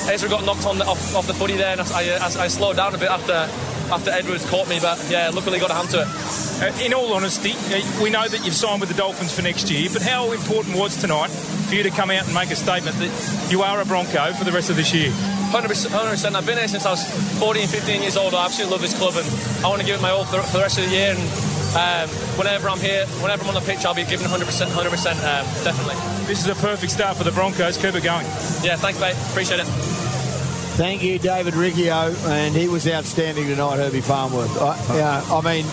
Ezra 0.09 0.29
got 0.29 0.45
knocked 0.45 0.65
on 0.65 0.79
the, 0.79 0.87
off, 0.87 1.15
off 1.15 1.27
the 1.27 1.35
footy 1.35 1.57
there, 1.57 1.73
and 1.73 1.81
I, 1.81 2.17
I, 2.17 2.45
I 2.45 2.49
slowed 2.49 2.77
down 2.77 2.95
a 2.95 2.99
bit 2.99 3.11
after 3.11 3.51
after 3.91 4.11
Edwards 4.11 4.49
caught 4.49 4.69
me. 4.69 4.79
But 4.81 4.99
yeah, 5.11 5.31
luckily 5.31 5.59
got 5.59 5.71
a 5.71 5.75
hand 5.75 5.91
to 5.91 6.03
it. 6.03 6.09
Uh, 6.63 6.85
in 6.85 6.95
all 6.95 7.13
honesty, 7.15 7.53
uh, 7.53 8.03
we 8.03 8.11
know 8.11 8.27
that 8.27 8.45
you've 8.45 8.55
signed 8.55 8.81
with 8.81 8.91
the 8.91 8.97
Dolphins 8.97 9.33
for 9.33 9.43
next 9.43 9.71
year, 9.71 9.89
but 9.93 10.03
how 10.03 10.33
important 10.33 10.77
was 10.77 10.97
tonight 10.97 11.31
for 11.31 11.75
you 11.75 11.83
to 11.83 11.91
come 11.91 12.11
out 12.11 12.25
and 12.25 12.35
make 12.35 12.51
a 12.51 12.57
statement 12.57 12.97
that 12.99 13.49
you 13.51 13.63
are 13.63 13.81
a 13.81 13.85
Bronco 13.85 14.33
for 14.33 14.45
the 14.45 14.53
rest 14.53 14.71
of 14.71 14.77
this 14.77 14.93
year? 14.93 15.11
100%, 15.11 15.89
100%. 15.89 16.35
I've 16.35 16.47
been 16.47 16.59
here 16.59 16.69
since 16.69 16.85
I 16.85 16.91
was 16.91 17.05
14, 17.39 17.67
15 17.67 18.03
years 18.03 18.17
old. 18.17 18.35
I 18.35 18.45
absolutely 18.45 18.73
love 18.73 18.83
this 18.83 18.97
club 18.99 19.15
and 19.17 19.65
I 19.65 19.69
want 19.69 19.81
to 19.81 19.87
give 19.87 19.99
it 19.99 20.03
my 20.03 20.11
all 20.11 20.25
for, 20.25 20.43
for 20.43 20.59
the 20.59 20.63
rest 20.63 20.79
of 20.79 20.85
the 20.85 20.91
year. 20.91 21.15
And 21.17 21.21
um, 21.77 22.09
whenever 22.37 22.69
I'm 22.69 22.81
here, 22.81 23.07
whenever 23.23 23.43
I'm 23.43 23.49
on 23.49 23.55
the 23.55 23.61
pitch, 23.61 23.85
I'll 23.85 23.95
be 23.95 24.05
giving 24.05 24.27
100%, 24.27 24.41
100%, 24.43 24.75
um, 24.75 25.65
definitely. 25.65 25.95
This 26.27 26.41
is 26.45 26.49
a 26.49 26.55
perfect 26.55 26.93
start 26.93 27.17
for 27.17 27.25
the 27.25 27.33
Broncos. 27.33 27.77
Keep 27.77 27.95
it 27.95 28.05
going. 28.05 28.27
Yeah, 28.63 28.77
thanks, 28.77 29.01
mate. 29.01 29.17
Appreciate 29.31 29.61
it. 29.61 29.98
Thank 30.79 31.03
you, 31.03 31.19
David 31.19 31.55
Riccio, 31.55 32.15
and 32.29 32.55
he 32.55 32.69
was 32.69 32.87
outstanding 32.87 33.49
tonight, 33.49 33.79
Herbie 33.79 34.01
Farnworth. 34.01 34.63
I, 34.63 34.97
yeah, 34.97 35.25
I 35.29 35.41
mean, 35.41 35.67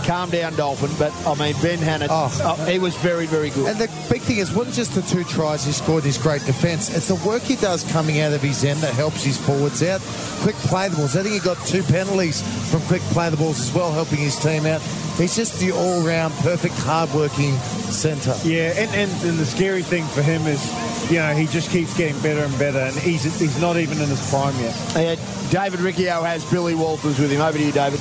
calm 0.00 0.30
down, 0.30 0.54
Dolphin, 0.56 0.90
but 0.98 1.12
I 1.26 1.34
mean, 1.34 1.54
Ben 1.62 1.78
Hannant, 1.78 2.08
Oh. 2.10 2.30
uh, 2.42 2.66
he 2.66 2.78
was 2.78 2.94
very, 2.96 3.26
very 3.26 3.50
good. 3.50 3.68
And 3.68 3.78
the 3.78 3.88
big 4.10 4.22
thing 4.22 4.38
is, 4.38 4.52
wasn't 4.52 4.74
just 4.76 4.94
the 4.94 5.02
two 5.02 5.24
tries 5.24 5.64
he 5.64 5.72
scored 5.72 6.04
his 6.04 6.18
great 6.18 6.44
defence. 6.44 6.94
It's 6.94 7.08
the 7.08 7.14
work 7.26 7.42
he 7.42 7.56
does 7.56 7.84
coming 7.92 8.20
out 8.20 8.32
of 8.32 8.42
his 8.42 8.64
end 8.64 8.80
that 8.80 8.94
helps 8.94 9.22
his 9.24 9.36
forwards 9.38 9.82
out. 9.82 10.00
Quick 10.42 10.56
play 10.56 10.88
the 10.88 10.96
balls. 10.96 11.16
I 11.16 11.22
think 11.22 11.34
he 11.34 11.40
got 11.40 11.56
two 11.66 11.82
penalties 11.82 12.42
from 12.70 12.80
quick 12.82 13.02
play 13.12 13.30
the 13.30 13.36
balls 13.36 13.60
as 13.60 13.72
well, 13.72 13.92
helping 13.92 14.18
his 14.18 14.36
team 14.38 14.66
out. 14.66 14.80
He's 15.18 15.36
just 15.36 15.58
the 15.60 15.72
all-round, 15.72 16.32
perfect, 16.36 16.74
hard-working 16.78 17.54
centre. 17.92 18.34
Yeah, 18.44 18.72
and, 18.76 18.90
and, 18.94 19.10
and 19.24 19.38
the 19.38 19.44
scary 19.44 19.82
thing 19.82 20.04
for 20.06 20.22
him 20.22 20.46
is, 20.46 20.62
you 21.10 21.18
know, 21.18 21.34
he 21.34 21.46
just 21.46 21.70
keeps 21.70 21.94
getting 21.96 22.18
better 22.22 22.40
and 22.44 22.58
better, 22.58 22.78
and 22.78 22.94
he's 22.96 23.24
he's 23.38 23.60
not 23.60 23.76
even 23.76 24.00
in 24.00 24.08
his 24.08 24.30
prime 24.30 24.54
yet. 24.60 24.74
Uh, 24.96 25.16
David 25.50 25.80
Riccio 25.80 26.22
has 26.22 26.48
Billy 26.50 26.74
Walters 26.74 27.18
with 27.18 27.30
him. 27.30 27.40
Over 27.40 27.58
to 27.58 27.64
you, 27.64 27.72
David. 27.72 28.00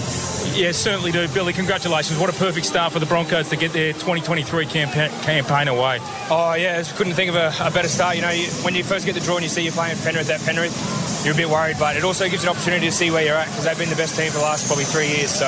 Yeah, 0.59 0.73
certainly 0.73 1.13
do. 1.13 1.25
Billy, 1.29 1.53
congratulations. 1.53 2.19
What 2.19 2.29
a 2.29 2.33
perfect 2.33 2.65
start 2.65 2.91
for 2.91 2.99
the 2.99 3.05
Broncos 3.05 3.47
to 3.47 3.55
get 3.55 3.71
their 3.71 3.93
2023 3.93 4.65
campa- 4.65 5.23
campaign 5.23 5.69
away. 5.69 5.99
Oh 6.29 6.53
yeah, 6.59 6.75
I 6.75 6.83
just 6.83 6.97
couldn't 6.97 7.13
think 7.13 7.29
of 7.29 7.35
a, 7.35 7.53
a 7.61 7.71
better 7.71 7.87
start. 7.87 8.17
You 8.17 8.23
know, 8.23 8.29
you, 8.31 8.43
when 8.67 8.75
you 8.75 8.83
first 8.83 9.05
get 9.05 9.15
the 9.15 9.21
draw 9.21 9.35
and 9.35 9.43
you 9.43 9.47
see 9.47 9.63
you're 9.63 9.71
playing 9.71 9.95
Penrith 9.99 10.29
at 10.29 10.41
Penrith, 10.41 10.75
you're 11.23 11.33
a 11.33 11.37
bit 11.37 11.47
worried, 11.47 11.77
but 11.79 11.95
it 11.95 12.03
also 12.03 12.27
gives 12.27 12.43
you 12.43 12.49
an 12.49 12.57
opportunity 12.57 12.87
to 12.87 12.91
see 12.91 13.09
where 13.09 13.23
you're 13.23 13.39
at 13.39 13.47
because 13.47 13.63
they've 13.63 13.77
been 13.79 13.87
the 13.87 13.95
best 13.95 14.19
team 14.19 14.31
for 14.31 14.39
the 14.39 14.43
last 14.43 14.67
probably 14.67 14.83
three 14.83 15.07
years. 15.07 15.31
So, 15.31 15.47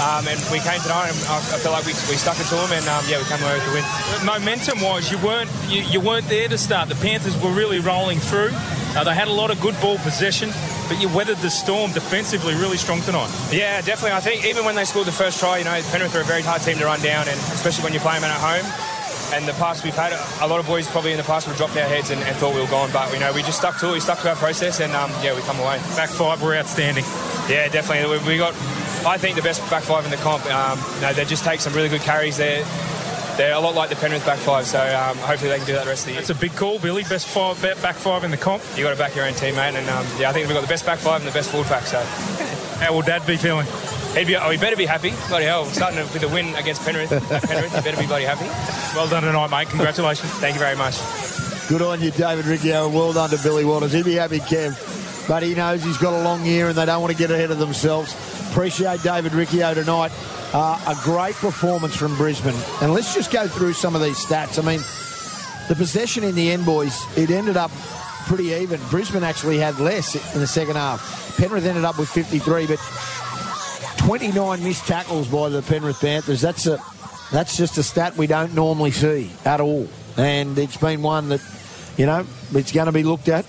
um, 0.00 0.24
and 0.24 0.40
we 0.48 0.56
came 0.64 0.80
tonight 0.80 1.12
and 1.12 1.20
I, 1.28 1.36
I 1.36 1.60
feel 1.60 1.72
like 1.72 1.84
we, 1.84 1.92
we 2.08 2.16
stuck 2.16 2.40
it 2.40 2.48
to 2.48 2.56
them, 2.56 2.72
and 2.72 2.88
um, 2.88 3.04
yeah, 3.12 3.20
we 3.20 3.28
came 3.28 3.44
away 3.44 3.60
with 3.60 3.66
the 3.68 3.72
win. 3.76 3.84
Momentum-wise, 4.24 5.12
you 5.12 5.20
weren't 5.20 5.52
you, 5.68 5.84
you 5.84 6.00
weren't 6.00 6.32
there 6.32 6.48
to 6.48 6.56
start. 6.56 6.88
The 6.88 6.96
Panthers 7.04 7.36
were 7.44 7.52
really 7.52 7.80
rolling 7.80 8.20
through. 8.24 8.56
Uh, 8.96 9.04
they 9.04 9.12
had 9.12 9.28
a 9.28 9.36
lot 9.36 9.52
of 9.52 9.60
good 9.60 9.76
ball 9.84 10.00
possession, 10.00 10.48
but 10.88 11.00
you 11.00 11.08
weathered 11.08 11.38
the 11.38 11.50
storm 11.50 11.92
defensively 11.92 12.54
really 12.54 12.76
strong 12.76 13.00
tonight. 13.02 13.30
Yeah, 13.50 13.80
definitely. 13.80 14.12
I 14.12 14.20
think 14.20 14.44
even 14.44 14.64
when 14.64 14.74
they 14.74 14.84
scored 14.84 15.06
the 15.06 15.12
first 15.12 15.40
try, 15.40 15.58
you 15.58 15.64
know, 15.64 15.80
Penrith 15.90 16.14
are 16.14 16.20
a 16.20 16.24
very 16.24 16.42
hard 16.42 16.62
team 16.62 16.78
to 16.78 16.84
run 16.84 17.00
down, 17.00 17.28
and 17.28 17.38
especially 17.52 17.84
when 17.84 17.92
you 17.92 18.00
play 18.00 18.14
them 18.18 18.24
at 18.24 18.40
home. 18.40 18.66
And 19.34 19.46
the 19.46 19.54
past 19.54 19.82
we've 19.82 19.94
had, 19.94 20.12
a 20.40 20.46
lot 20.46 20.60
of 20.60 20.66
boys 20.66 20.86
probably 20.86 21.10
in 21.10 21.16
the 21.16 21.24
past 21.24 21.46
would 21.48 21.56
have 21.56 21.58
dropped 21.58 21.76
our 21.76 21.88
heads 21.88 22.10
and, 22.10 22.22
and 22.22 22.36
thought 22.36 22.54
we 22.54 22.60
were 22.60 22.68
gone, 22.68 22.90
but 22.92 23.12
you 23.12 23.18
know 23.18 23.32
we 23.32 23.42
just 23.42 23.58
stuck 23.58 23.76
to 23.80 23.90
it. 23.90 23.92
We 23.92 24.00
stuck 24.00 24.20
to 24.20 24.30
our 24.30 24.36
process, 24.36 24.78
and 24.80 24.92
um, 24.92 25.10
yeah, 25.22 25.34
we 25.34 25.42
come 25.42 25.58
away. 25.58 25.78
Back 25.96 26.10
five 26.10 26.40
were 26.42 26.54
outstanding. 26.54 27.04
Yeah, 27.48 27.68
definitely. 27.68 28.18
We, 28.18 28.24
we 28.24 28.38
got, 28.38 28.54
I 29.04 29.18
think, 29.18 29.34
the 29.34 29.42
best 29.42 29.68
back 29.68 29.82
five 29.82 30.04
in 30.04 30.12
the 30.12 30.16
comp. 30.18 30.46
Um, 30.46 30.78
you 30.94 31.00
know, 31.00 31.12
they 31.12 31.24
just 31.24 31.44
take 31.44 31.60
some 31.60 31.72
really 31.74 31.88
good 31.88 32.02
carries. 32.02 32.36
They're 32.36 32.64
they're 33.36 33.54
a 33.54 33.60
lot 33.60 33.74
like 33.74 33.90
the 33.90 33.96
Penrith 33.96 34.24
back 34.24 34.38
five, 34.38 34.66
so 34.66 34.78
um, 34.80 35.16
hopefully 35.18 35.50
they 35.50 35.58
can 35.58 35.66
do 35.66 35.72
that 35.74 35.84
the 35.84 35.90
rest 35.90 36.02
of 36.02 36.06
the 36.06 36.12
year. 36.12 36.20
It's 36.20 36.30
a 36.30 36.34
big 36.34 36.54
call, 36.54 36.78
Billy. 36.78 37.02
Best 37.04 37.28
five, 37.28 37.60
back 37.60 37.96
five 37.96 38.24
in 38.24 38.30
the 38.30 38.36
comp. 38.36 38.62
You 38.76 38.84
got 38.84 38.90
to 38.90 38.96
back 38.96 39.14
your 39.14 39.26
own 39.26 39.34
teammate, 39.34 39.74
and 39.74 39.88
um, 39.88 40.06
yeah, 40.18 40.30
I 40.30 40.32
think 40.32 40.46
we've 40.48 40.56
got 40.56 40.62
the 40.62 40.68
best 40.68 40.86
back 40.86 40.98
five 40.98 41.20
and 41.20 41.28
the 41.28 41.34
best 41.34 41.50
forward 41.50 41.68
pack. 41.68 41.84
So 41.84 42.00
How 42.80 42.92
will 42.92 43.02
Dad 43.02 43.26
be 43.26 43.36
feeling? 43.36 43.66
he'd 44.16 44.26
be, 44.26 44.36
oh, 44.36 44.50
he 44.50 44.58
better 44.58 44.76
be 44.76 44.86
happy. 44.86 45.12
Bloody 45.28 45.44
hell, 45.44 45.64
starting 45.66 45.98
with 45.98 46.22
a 46.22 46.28
win 46.28 46.54
against 46.56 46.82
Penrith. 46.82 47.12
at 47.12 47.42
Penrith, 47.42 47.74
he 47.74 47.80
better 47.82 48.00
be 48.00 48.06
bloody 48.06 48.24
happy. 48.24 48.46
Well 48.96 49.08
done 49.08 49.22
tonight, 49.22 49.50
mate. 49.50 49.68
Congratulations. 49.68 50.30
Thank 50.32 50.54
you 50.54 50.60
very 50.60 50.76
much. 50.76 50.98
Good 51.68 51.82
on 51.82 52.00
you, 52.00 52.10
David 52.10 52.46
Riccio, 52.46 52.86
and 52.86 52.94
well 52.94 53.12
done 53.12 53.30
to 53.30 53.38
Billy 53.42 53.64
Waters. 53.64 53.92
He'd 53.92 54.04
be 54.04 54.14
happy, 54.14 54.40
Kev. 54.40 55.28
But 55.28 55.42
he 55.42 55.54
knows 55.54 55.82
he's 55.82 55.98
got 55.98 56.12
a 56.12 56.22
long 56.22 56.44
year 56.44 56.68
and 56.68 56.76
they 56.76 56.86
don't 56.86 57.00
want 57.00 57.12
to 57.12 57.18
get 57.18 57.30
ahead 57.30 57.50
of 57.50 57.58
themselves. 57.58 58.14
Appreciate 58.50 59.02
David 59.02 59.32
Riccio 59.32 59.74
tonight. 59.74 60.12
Uh, 60.58 60.80
a 60.86 60.94
great 61.04 61.34
performance 61.34 61.94
from 61.94 62.16
Brisbane. 62.16 62.54
And 62.80 62.94
let's 62.94 63.14
just 63.14 63.30
go 63.30 63.46
through 63.46 63.74
some 63.74 63.94
of 63.94 64.00
these 64.00 64.16
stats. 64.24 64.58
I 64.58 64.66
mean, 64.66 64.80
the 65.68 65.74
possession 65.74 66.24
in 66.24 66.34
the 66.34 66.50
end, 66.50 66.64
boys, 66.64 66.98
it 67.14 67.30
ended 67.30 67.58
up 67.58 67.70
pretty 68.26 68.54
even. 68.54 68.80
Brisbane 68.88 69.22
actually 69.22 69.58
had 69.58 69.78
less 69.78 70.14
in 70.34 70.40
the 70.40 70.46
second 70.46 70.76
half. 70.76 71.36
Penrith 71.36 71.66
ended 71.66 71.84
up 71.84 71.98
with 71.98 72.08
53, 72.08 72.68
but 72.68 72.78
29 73.98 74.64
missed 74.64 74.86
tackles 74.86 75.28
by 75.28 75.50
the 75.50 75.60
Penrith 75.60 76.00
Panthers. 76.00 76.40
That's 76.40 76.66
a 76.66 76.82
that's 77.30 77.58
just 77.58 77.76
a 77.76 77.82
stat 77.82 78.16
we 78.16 78.26
don't 78.26 78.54
normally 78.54 78.92
see 78.92 79.30
at 79.44 79.60
all. 79.60 79.86
And 80.16 80.58
it's 80.58 80.78
been 80.78 81.02
one 81.02 81.28
that, 81.28 81.42
you 81.98 82.06
know, 82.06 82.24
it's 82.52 82.72
going 82.72 82.86
to 82.86 82.92
be 82.92 83.02
looked 83.02 83.28
at. 83.28 83.44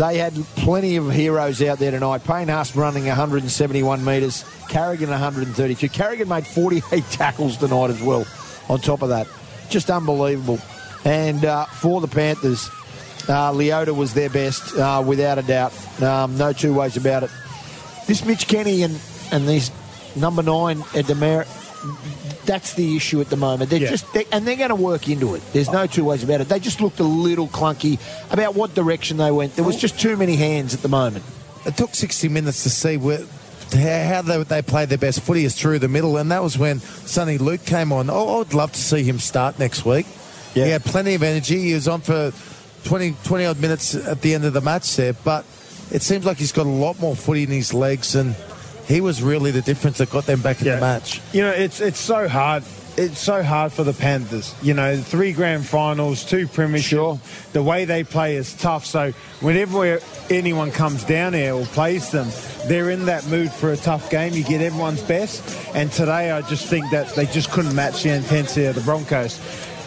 They 0.00 0.16
had 0.16 0.32
plenty 0.56 0.96
of 0.96 1.12
heroes 1.12 1.60
out 1.60 1.78
there 1.78 1.90
tonight. 1.90 2.24
Payne 2.24 2.48
Haas 2.48 2.74
running 2.74 3.04
171 3.04 4.02
metres, 4.02 4.46
Carrigan 4.70 5.10
132. 5.10 5.90
Carrigan 5.90 6.26
made 6.26 6.46
48 6.46 7.04
tackles 7.10 7.58
tonight 7.58 7.90
as 7.90 8.00
well, 8.00 8.26
on 8.70 8.80
top 8.80 9.02
of 9.02 9.10
that. 9.10 9.28
Just 9.68 9.90
unbelievable. 9.90 10.58
And 11.04 11.44
uh, 11.44 11.66
for 11.66 12.00
the 12.00 12.08
Panthers, 12.08 12.70
uh, 13.28 13.52
Leota 13.52 13.94
was 13.94 14.14
their 14.14 14.30
best, 14.30 14.74
uh, 14.74 15.04
without 15.06 15.36
a 15.38 15.42
doubt. 15.42 15.74
Um, 16.02 16.38
no 16.38 16.54
two 16.54 16.72
ways 16.72 16.96
about 16.96 17.24
it. 17.24 17.30
This 18.06 18.24
Mitch 18.24 18.48
Kenny 18.48 18.82
and, 18.82 18.98
and 19.32 19.46
these 19.46 19.70
number 20.16 20.42
nine 20.42 20.78
Demer, 20.78 21.44
that's 22.50 22.74
the 22.74 22.96
issue 22.96 23.20
at 23.20 23.30
the 23.30 23.36
moment. 23.36 23.70
They're 23.70 23.78
Yeah. 23.80 23.90
just 23.90 24.12
they, 24.12 24.24
and 24.32 24.44
they're 24.46 24.56
going 24.56 24.70
to 24.70 24.74
work 24.90 25.08
into 25.08 25.34
it. 25.36 25.42
There's 25.52 25.70
no 25.70 25.86
two 25.86 26.04
ways 26.04 26.24
about 26.24 26.40
it. 26.40 26.48
They 26.48 26.58
just 26.58 26.80
looked 26.80 26.98
a 26.98 27.04
little 27.04 27.46
clunky 27.46 27.98
about 28.32 28.56
what 28.56 28.74
direction 28.74 29.18
they 29.18 29.30
went. 29.30 29.54
There 29.54 29.64
was 29.64 29.76
just 29.76 30.00
too 30.00 30.16
many 30.16 30.34
hands 30.36 30.74
at 30.74 30.82
the 30.82 30.88
moment. 30.88 31.24
It 31.64 31.76
took 31.76 31.94
60 31.94 32.28
minutes 32.28 32.62
to 32.64 32.70
see 32.70 32.96
where, 32.96 33.20
how 33.72 34.22
they, 34.22 34.42
they 34.42 34.62
played 34.62 34.88
their 34.88 34.98
best 34.98 35.20
footy 35.20 35.44
is 35.44 35.54
through 35.54 35.78
the 35.78 35.88
middle, 35.88 36.16
and 36.16 36.30
that 36.32 36.42
was 36.42 36.58
when 36.58 36.80
Soni 36.80 37.38
Luke 37.38 37.64
came 37.64 37.92
on. 37.92 38.10
Oh, 38.10 38.34
I 38.34 38.38
would 38.38 38.54
love 38.54 38.72
to 38.72 38.80
see 38.80 39.02
him 39.04 39.18
start 39.20 39.58
next 39.60 39.84
week. 39.84 40.06
Yeah. 40.54 40.64
He 40.64 40.70
had 40.72 40.84
plenty 40.84 41.14
of 41.14 41.22
energy. 41.22 41.60
He 41.60 41.74
was 41.74 41.86
on 41.86 42.00
for 42.00 42.32
20, 42.84 43.14
20 43.24 43.44
odd 43.46 43.60
minutes 43.60 43.94
at 43.94 44.22
the 44.22 44.34
end 44.34 44.44
of 44.44 44.52
the 44.54 44.60
match 44.60 44.96
there, 44.96 45.12
but 45.12 45.44
it 45.92 46.02
seems 46.02 46.24
like 46.24 46.38
he's 46.38 46.50
got 46.52 46.66
a 46.66 46.68
lot 46.86 46.98
more 46.98 47.14
footy 47.14 47.44
in 47.44 47.50
his 47.50 47.72
legs, 47.72 48.16
and 48.16 48.34
he 48.90 49.00
was 49.00 49.22
really 49.22 49.52
the 49.52 49.62
difference 49.62 49.98
that 49.98 50.10
got 50.10 50.26
them 50.26 50.42
back 50.42 50.60
in 50.60 50.66
the 50.68 50.80
match. 50.80 51.20
You 51.32 51.42
know, 51.42 51.50
it's 51.50 51.80
it's 51.80 52.00
so 52.00 52.28
hard. 52.28 52.64
It's 52.96 53.20
so 53.20 53.42
hard 53.42 53.72
for 53.72 53.84
the 53.84 53.92
Panthers. 53.92 54.54
You 54.62 54.74
know, 54.74 54.96
three 54.96 55.32
grand 55.32 55.64
finals, 55.64 56.24
two 56.24 56.48
premierships. 56.48 56.82
Sure. 56.82 57.20
The 57.52 57.62
way 57.62 57.84
they 57.84 58.02
play 58.02 58.34
is 58.34 58.52
tough. 58.52 58.84
So 58.84 59.12
whenever 59.40 60.00
anyone 60.28 60.72
comes 60.72 61.04
down 61.04 61.32
here 61.32 61.54
or 61.54 61.64
plays 61.66 62.10
them, 62.10 62.28
they're 62.66 62.90
in 62.90 63.06
that 63.06 63.26
mood 63.28 63.52
for 63.52 63.72
a 63.72 63.76
tough 63.76 64.10
game. 64.10 64.34
You 64.34 64.42
get 64.42 64.60
everyone's 64.60 65.02
best. 65.02 65.40
And 65.74 65.90
today, 65.92 66.32
I 66.32 66.42
just 66.42 66.66
think 66.66 66.90
that 66.90 67.14
they 67.14 67.26
just 67.26 67.50
couldn't 67.52 67.74
match 67.74 68.02
the 68.02 68.10
intensity 68.10 68.66
of 68.66 68.74
the 68.74 68.82
Broncos. 68.82 69.38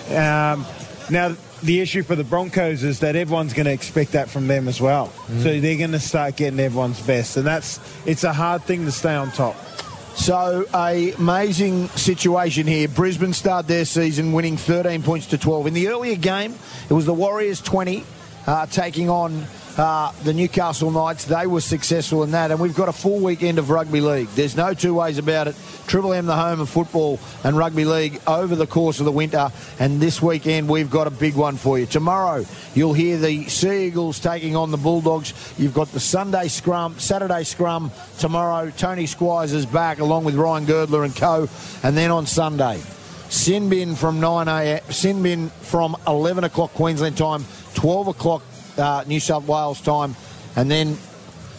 Um, 0.10 0.66
now. 1.12 1.36
The 1.64 1.80
issue 1.80 2.04
for 2.04 2.16
the 2.16 2.26
Broncos 2.26 2.84
is 2.84 3.00
that 3.00 3.16
everyone's 3.16 3.54
going 3.54 3.68
to 3.68 3.72
expect 3.72 4.12
that 4.12 4.30
from 4.30 4.48
them 4.48 4.68
as 4.68 4.82
well. 4.82 5.08
So 5.42 5.60
they're 5.62 5.78
going 5.78 5.94
to 5.94 6.00
start 6.00 6.36
getting 6.36 6.60
everyone's 6.60 7.02
best, 7.02 7.38
and 7.38 7.48
that's 7.48 7.80
it's 8.06 8.26
a 8.26 8.34
hard 8.34 8.64
thing 8.64 8.84
to 8.86 8.92
stay 8.92 9.16
on 9.16 9.32
top. 9.32 9.56
So 10.16 10.66
a 10.76 11.14
amazing 11.14 11.88
situation 11.90 12.68
here. 12.68 12.88
Brisbane 12.90 13.34
start 13.34 13.68
their 13.68 13.86
season 13.86 14.34
winning 14.34 14.58
13 14.58 15.04
points 15.04 15.28
to 15.28 15.38
12. 15.38 15.68
In 15.68 15.74
the 15.74 15.88
earlier 15.88 16.18
game, 16.18 16.54
it 16.90 16.94
was 16.94 17.06
the 17.06 17.14
Warriors 17.14 17.62
20 17.62 18.04
uh, 18.46 18.66
taking 18.68 19.10
on 19.10 19.46
uh, 19.78 20.12
the 20.24 20.34
Newcastle 20.34 20.92
Knights. 20.92 21.26
They 21.26 21.48
were 21.48 21.62
successful 21.62 22.24
in 22.24 22.32
that, 22.32 22.52
and 22.52 22.60
we've 22.60 22.76
got 22.76 22.90
a 22.90 22.94
full 22.94 23.20
weekend 23.20 23.58
of 23.60 23.70
rugby 23.70 24.02
league. 24.02 24.28
There's 24.30 24.56
no 24.56 24.74
two 24.74 24.94
ways 24.94 25.18
about 25.18 25.48
it. 25.48 25.56
Triple 25.88 26.14
M, 26.14 26.26
the 26.26 26.36
home 26.36 26.60
of 26.60 26.70
football 26.70 27.20
and 27.44 27.58
rugby 27.58 27.86
league 27.86 28.22
over 28.28 28.56
the 28.56 28.68
course 28.68 29.00
of 29.00 29.06
the 29.06 29.12
winter, 29.12 29.50
and 29.80 30.00
this 30.00 30.22
weekend 30.22 30.70
we've 30.70 30.90
got 30.90 31.08
a 31.08 31.12
big 31.12 31.36
one 31.36 31.58
for 31.58 31.80
you. 31.80 31.86
Tomorrow 31.86 32.46
you'll 32.74 32.94
hear 32.94 33.18
the 33.18 33.46
Sea 33.46 33.88
Eagles 33.88 34.20
taking 34.20 34.56
on 34.56 34.72
the 34.72 34.78
Bulldogs. 34.78 35.34
You've 35.58 35.74
got 35.74 35.88
the 35.90 36.00
Sunday 36.00 36.48
scrum, 36.48 37.00
Saturday 37.00 37.44
scrum 37.44 37.92
tomorrow. 38.20 38.72
Tony 38.78 39.06
Squires 39.08 39.54
is 39.54 39.66
back 39.66 40.00
along 40.00 40.24
with 40.24 40.36
Ryan 40.36 40.66
Girdler 40.66 41.04
and 41.04 41.16
co, 41.16 41.50
and 41.84 41.98
then 41.98 42.12
on 42.12 42.26
Sunday. 42.26 42.80
Sinbin 43.30 43.98
from 43.98 44.20
9 44.20 44.48
a.m. 44.48 44.80
Sinbin 44.90 45.50
from 45.50 45.98
11 46.06 46.44
o'clock 46.44 46.72
Queensland 46.76 47.18
time, 47.18 47.44
12 47.74 48.10
o'clock 48.10 48.44
uh, 48.78 49.04
New 49.08 49.20
South 49.20 49.48
Wales 49.48 49.82
time, 49.82 50.16
and 50.56 50.70
then 50.70 50.98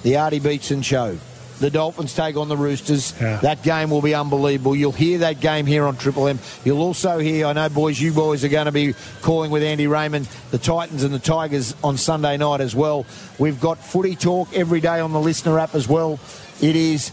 the 0.03 0.17
Artie 0.17 0.41
Beetson 0.41 0.83
show. 0.83 1.19
The 1.61 1.71
Dolphins 1.71 2.15
take 2.15 2.37
on 2.37 2.49
the 2.49 2.57
Roosters. 2.57 3.15
Yeah. 3.21 3.37
That 3.37 3.63
game 3.63 3.89
will 3.89 4.03
be 4.03 4.15
unbelievable. 4.15 4.75
You'll 4.75 4.93
hear 4.93 5.19
that 5.19 5.39
game 5.39 5.67
here 5.67 5.87
on 5.87 5.97
Triple 5.97 6.27
M. 6.27 6.41
You'll 6.65 6.83
also 6.83 7.19
hear, 7.19 7.47
I 7.47 7.53
know, 7.53 7.69
boys, 7.69 8.01
you 8.01 8.13
boys 8.13 8.45
are 8.45 8.49
going 8.49 8.67
to 8.67 8.73
be 8.73 8.95
calling 9.23 9.53
with 9.53 9.63
Andy 9.63 9.87
Raymond, 9.87 10.29
the 10.51 10.59
Titans 10.59 11.05
and 11.05 11.15
the 11.15 11.21
Tigers 11.21 11.77
on 11.85 11.97
Sunday 11.97 12.37
night 12.37 12.61
as 12.61 12.75
well. 12.75 13.07
We've 13.39 13.61
got 13.61 13.79
footy 13.79 14.17
talk 14.17 14.53
every 14.53 14.81
day 14.81 14.99
on 14.99 15.13
the 15.13 15.21
listener 15.21 15.59
app 15.61 15.77
as 15.77 15.89
well. 15.89 16.19
It 16.61 16.75
is 16.75 17.13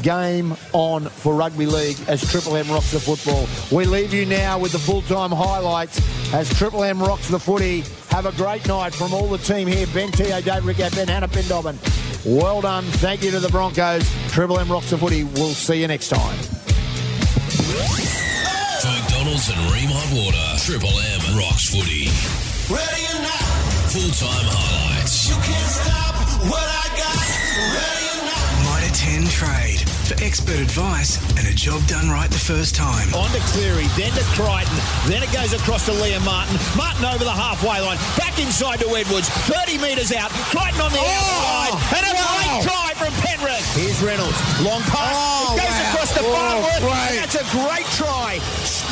game 0.00 0.54
on 0.72 1.04
for 1.04 1.34
rugby 1.34 1.66
league 1.66 1.98
as 2.08 2.22
Triple 2.30 2.56
M 2.56 2.68
rocks 2.70 2.92
the 2.92 3.00
football. 3.00 3.46
We 3.76 3.84
leave 3.84 4.14
you 4.14 4.24
now 4.26 4.58
with 4.58 4.72
the 4.72 4.78
full-time 4.78 5.30
highlights 5.30 6.00
as 6.32 6.48
Triple 6.56 6.84
M 6.84 7.02
rocks 7.02 7.28
the 7.28 7.38
footy. 7.38 7.84
Have 8.10 8.26
a 8.26 8.32
great 8.32 8.66
night 8.68 8.94
from 8.94 9.12
all 9.14 9.28
the 9.28 9.38
team 9.38 9.66
here. 9.68 9.86
Ben 9.88 10.10
T.O. 10.12 10.40
Dave 10.40 10.64
Rick, 10.66 10.78
Ben 10.78 10.90
Hannant, 11.06 11.32
Ben 11.32 11.46
Dobbin. 11.48 11.78
Well 12.24 12.60
done. 12.60 12.84
Thank 12.84 13.22
you 13.22 13.30
to 13.32 13.40
the 13.40 13.48
Broncos. 13.48 14.08
Triple 14.28 14.58
M 14.58 14.70
rocks 14.70 14.90
the 14.90 14.98
footy. 14.98 15.24
We'll 15.24 15.50
see 15.54 15.80
you 15.80 15.88
next 15.88 16.08
time. 16.08 16.36
For 18.82 18.88
McDonald's 18.88 19.48
and 19.48 19.58
Rheem 19.70 19.90
Hot 19.90 20.10
Water, 20.16 20.46
Triple 20.58 20.90
M 20.90 21.38
rocks 21.38 21.70
footy. 21.70 22.10
Ready 22.72 23.04
or 23.14 23.20
not, 23.22 23.46
Full-time 23.92 24.46
highlights. 24.48 25.28
you 25.28 25.34
can't 25.36 25.70
stop 25.70 26.14
what 26.48 26.62
I 26.62 26.86
got. 26.96 27.26
Ready 27.74 28.06
or 28.06 28.06
not. 28.06 28.11
Mitre 28.11 28.11
10 28.92 29.24
Trade 29.32 29.80
for 30.04 30.14
expert 30.22 30.60
advice 30.60 31.16
and 31.40 31.48
a 31.48 31.54
job 31.56 31.80
done 31.86 32.08
right 32.10 32.28
the 32.30 32.38
first 32.38 32.74
time. 32.74 33.08
On 33.14 33.30
to 33.32 33.40
Cleary, 33.56 33.88
then 33.96 34.12
to 34.12 34.24
Crichton, 34.36 34.76
then 35.08 35.22
it 35.24 35.32
goes 35.32 35.52
across 35.56 35.86
to 35.86 35.92
Liam 35.96 36.20
Martin. 36.24 36.56
Martin 36.76 37.04
over 37.08 37.24
the 37.24 37.32
halfway 37.32 37.80
line, 37.80 37.96
back 38.20 38.36
inside 38.38 38.80
to 38.80 38.88
Edwards, 38.92 39.28
30 39.48 39.78
metres 39.78 40.12
out. 40.12 40.30
Crichton 40.52 40.80
on 40.84 40.92
the 40.92 41.00
oh! 41.00 41.08
outside, 41.08 41.74
and 41.96 42.04
a 42.04 42.12
great 42.12 42.52
try 42.68 42.88
from 43.00 43.12
Penrith. 43.24 43.64
Here's 43.74 44.02
Reynolds, 44.04 44.36
long 44.60 44.82
pass, 44.92 45.08
Oh, 45.16 45.56
goes 45.56 45.64
wow. 45.64 45.88
across 45.92 46.10
to 46.12 46.20
Oh, 46.22 46.32
Farnworth. 46.36 46.82
great. 46.84 47.16
That's 47.16 47.36
a 47.40 47.46
great 47.48 47.88
try. 47.96 48.36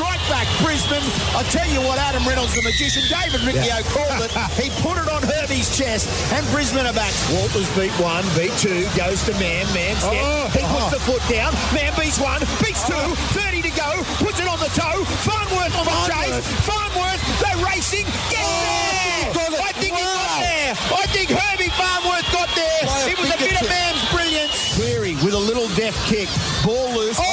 Strike 0.00 0.24
back 0.32 0.48
Brisbane. 0.64 1.04
I 1.36 1.44
tell 1.52 1.68
you 1.68 1.84
what, 1.84 2.00
Adam 2.00 2.24
Reynolds, 2.24 2.56
the 2.56 2.64
magician, 2.64 3.04
David 3.12 3.44
Riccio 3.44 3.84
called 3.92 4.24
it. 4.24 4.32
He 4.56 4.72
put 4.80 4.96
it 4.96 5.12
on 5.12 5.20
Herbie's 5.20 5.68
chest, 5.76 6.08
and 6.32 6.40
Brisbane 6.56 6.88
are 6.88 6.96
back. 6.96 7.12
Walters 7.28 7.68
beat 7.76 7.92
one, 8.00 8.24
beat 8.32 8.56
two, 8.56 8.88
goes 8.96 9.20
to 9.28 9.36
Mam, 9.36 9.68
Mam's. 9.76 10.00
Oh. 10.00 10.48
He 10.56 10.64
puts 10.64 10.88
the 10.88 11.00
foot 11.04 11.20
down. 11.28 11.52
Mam 11.76 11.92
beats 12.00 12.16
one, 12.16 12.40
beats 12.64 12.80
two, 12.88 12.96
30 13.36 13.60
to 13.60 13.72
go, 13.76 14.00
puts 14.24 14.40
it 14.40 14.48
on 14.48 14.56
the 14.56 14.72
toe. 14.72 15.04
Farnworth 15.20 15.76
on 15.76 15.84
the 15.84 16.00
chase. 16.08 16.48
Farnworth, 16.64 17.20
they're 17.44 17.60
racing. 17.60 18.08
Get 18.32 18.40
oh, 18.40 19.36
there! 19.36 19.60
I 19.60 19.72
think 19.76 20.00
he 20.00 20.00
got 20.00 20.40
there. 20.40 20.72
I 20.96 21.04
think 21.12 21.28
Herbie 21.28 21.72
Farnworth 21.76 22.24
got 22.32 22.48
there. 22.56 22.88
It 23.04 23.20
was 23.20 23.28
a 23.28 23.36
bit 23.36 23.52
of 23.52 23.68
Mam's 23.68 24.04
brilliance. 24.08 24.56
Cleary 24.80 25.20
with 25.20 25.36
a 25.36 25.44
little 25.44 25.68
deft 25.76 26.00
kick. 26.08 26.32
Ball 26.64 26.88
loose. 26.96 27.20
Oh, 27.20 27.29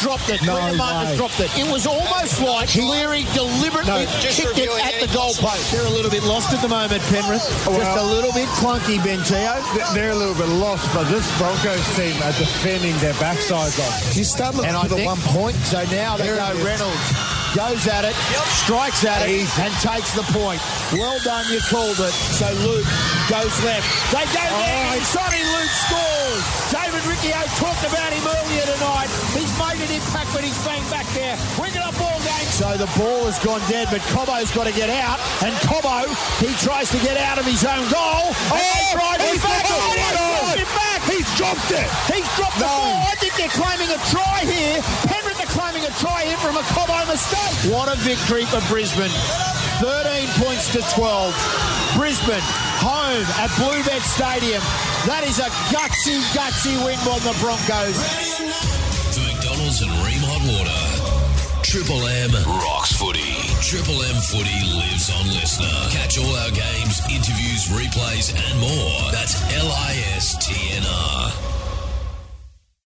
dropped 0.00 0.28
it. 0.28 0.42
No 0.42 0.56
Liam 0.56 0.76
Martin 0.76 1.06
has 1.06 1.16
dropped 1.16 1.40
it. 1.40 1.50
It 1.58 1.70
was 1.70 1.86
almost 1.86 2.40
like 2.40 2.68
Cleary 2.68 3.24
deliberately 3.34 4.04
No, 4.06 4.06
kicked 4.20 4.38
it 4.40 4.48
reviewing 4.48 4.80
at 4.82 4.94
the 5.00 5.08
angles. 5.08 5.38
goalpost. 5.38 5.70
They're 5.72 5.86
a 5.86 5.90
little 5.90 6.10
bit 6.10 6.22
lost 6.24 6.52
at 6.52 6.60
the 6.62 6.68
moment, 6.68 7.02
Penrith. 7.12 7.44
Just 7.64 7.96
a 7.98 8.02
little 8.02 8.32
bit 8.32 8.48
clunky, 8.60 8.98
Benteo. 8.98 9.60
They- 9.74 10.00
They're 10.00 10.10
a 10.12 10.14
little 10.14 10.34
bit 10.34 10.48
lost, 10.48 10.88
but 10.94 11.04
this 11.08 11.26
Broncos 11.38 11.84
team 11.96 12.16
are 12.22 12.32
defending 12.32 12.96
their 12.98 13.14
backsides 13.14 13.78
off. 13.78 14.16
You 14.16 14.24
start 14.24 14.54
looking 14.54 14.68
And 14.68 14.76
I 14.76 14.82
for 14.82 14.88
the 14.88 14.96
think, 14.96 15.06
one 15.08 15.20
point. 15.34 15.56
So 15.64 15.82
now 15.92 16.16
they 16.16 16.26
There 16.26 16.36
go. 16.36 16.64
Reynolds. 16.64 17.39
Goes 17.50 17.82
at 17.90 18.06
it, 18.06 18.14
strikes 18.62 19.02
at 19.02 19.26
it, 19.26 19.42
and 19.58 19.74
takes 19.82 20.14
the 20.14 20.22
point. 20.30 20.62
Well 20.94 21.18
done, 21.26 21.42
you 21.50 21.58
called 21.66 21.98
it. 21.98 22.14
So 22.38 22.46
Luke 22.62 22.86
goes 23.26 23.50
left. 23.66 23.90
They 24.14 24.22
go 24.30 24.38
there, 24.38 24.94
and 24.94 25.02
Soni 25.02 25.42
Luke 25.42 25.74
scores. 25.82 26.46
David 26.70 27.02
Riccio 27.10 27.42
talked 27.58 27.82
about 27.82 28.14
him 28.14 28.22
earlier 28.22 28.66
tonight. 28.70 29.10
He's 29.34 29.50
made 29.58 29.82
an 29.82 29.90
impact 29.90 30.30
when 30.30 30.46
he's 30.46 30.62
been 30.62 30.78
back 30.94 31.10
there. 31.10 31.34
Bring 31.58 31.74
it 31.74 31.82
up 31.82 31.98
all 31.98 32.22
game. 32.22 32.46
So 32.54 32.78
the 32.78 32.86
ball 32.94 33.26
has 33.26 33.42
gone 33.42 33.62
dead, 33.66 33.90
but 33.90 33.98
Cobbo's 34.14 34.54
got 34.54 34.70
to 34.70 34.74
get 34.74 34.86
out. 34.86 35.18
And 35.42 35.50
Cobbo, 35.66 36.06
he 36.38 36.54
tries 36.62 36.86
to 36.94 37.02
get 37.02 37.18
out 37.18 37.42
of 37.42 37.46
his 37.50 37.66
own 37.66 37.82
goal. 37.90 38.30
And 38.54 38.62
they 38.62 38.94
oh, 38.94 38.94
drive 38.94 39.18
he's 39.26 39.42
back. 39.42 39.66
Oh, 39.66 40.54
he's 40.54 40.70
back. 40.70 41.00
He's 41.10 41.28
dropped 41.34 41.70
it. 41.74 41.88
He's 42.14 42.30
dropped 42.38 42.62
the 42.62 42.70
ball. 42.70 43.10
I 43.10 43.18
think 43.18 43.34
they're 43.34 43.50
claiming 43.58 43.90
a 43.90 43.98
try 44.06 44.46
here. 44.46 44.78
Penrith 45.50 45.56
are 45.56 45.60
claiming 45.60 45.84
a 45.84 45.92
try 45.98 46.24
here 46.24 46.36
from 46.38 46.56
a 46.56 46.62
Cobbo 46.74 47.06
mistake. 47.08 47.72
What 47.72 47.88
a 47.88 47.96
victory 47.98 48.44
for 48.46 48.60
Brisbane. 48.68 49.10
13 49.80 50.28
points 50.44 50.72
to 50.72 50.80
12. 50.94 51.34
Brisbane, 51.96 52.42
home 52.78 53.26
at 53.40 53.50
Bluebet 53.58 54.02
Stadium. 54.02 54.62
That 55.06 55.24
is 55.24 55.38
a 55.38 55.48
gutsy, 55.72 56.20
gutsy 56.34 56.76
win 56.84 56.98
by 57.04 57.18
the 57.20 57.34
Broncos. 57.40 57.98
For 59.14 59.22
McDonald's 59.26 59.82
and 59.82 59.90
Rheem 60.04 60.22
Water, 60.22 60.82
Triple 61.62 62.06
M 62.06 62.30
rocks 62.46 62.92
footy. 62.92 63.34
Triple 63.62 64.02
M 64.02 64.16
footy 64.30 64.60
lives 64.74 65.10
on 65.10 65.26
listener. 65.28 65.72
Catch 65.90 66.18
all 66.18 66.34
our 66.46 66.50
games, 66.50 67.00
interviews, 67.10 67.68
replays, 67.70 68.34
and 68.34 68.60
more. 68.60 69.12
That's 69.12 69.40
L 69.54 69.70
I 69.70 69.94
S 70.16 70.36
T 70.44 70.54
N 70.76 70.84
R. 70.86 71.59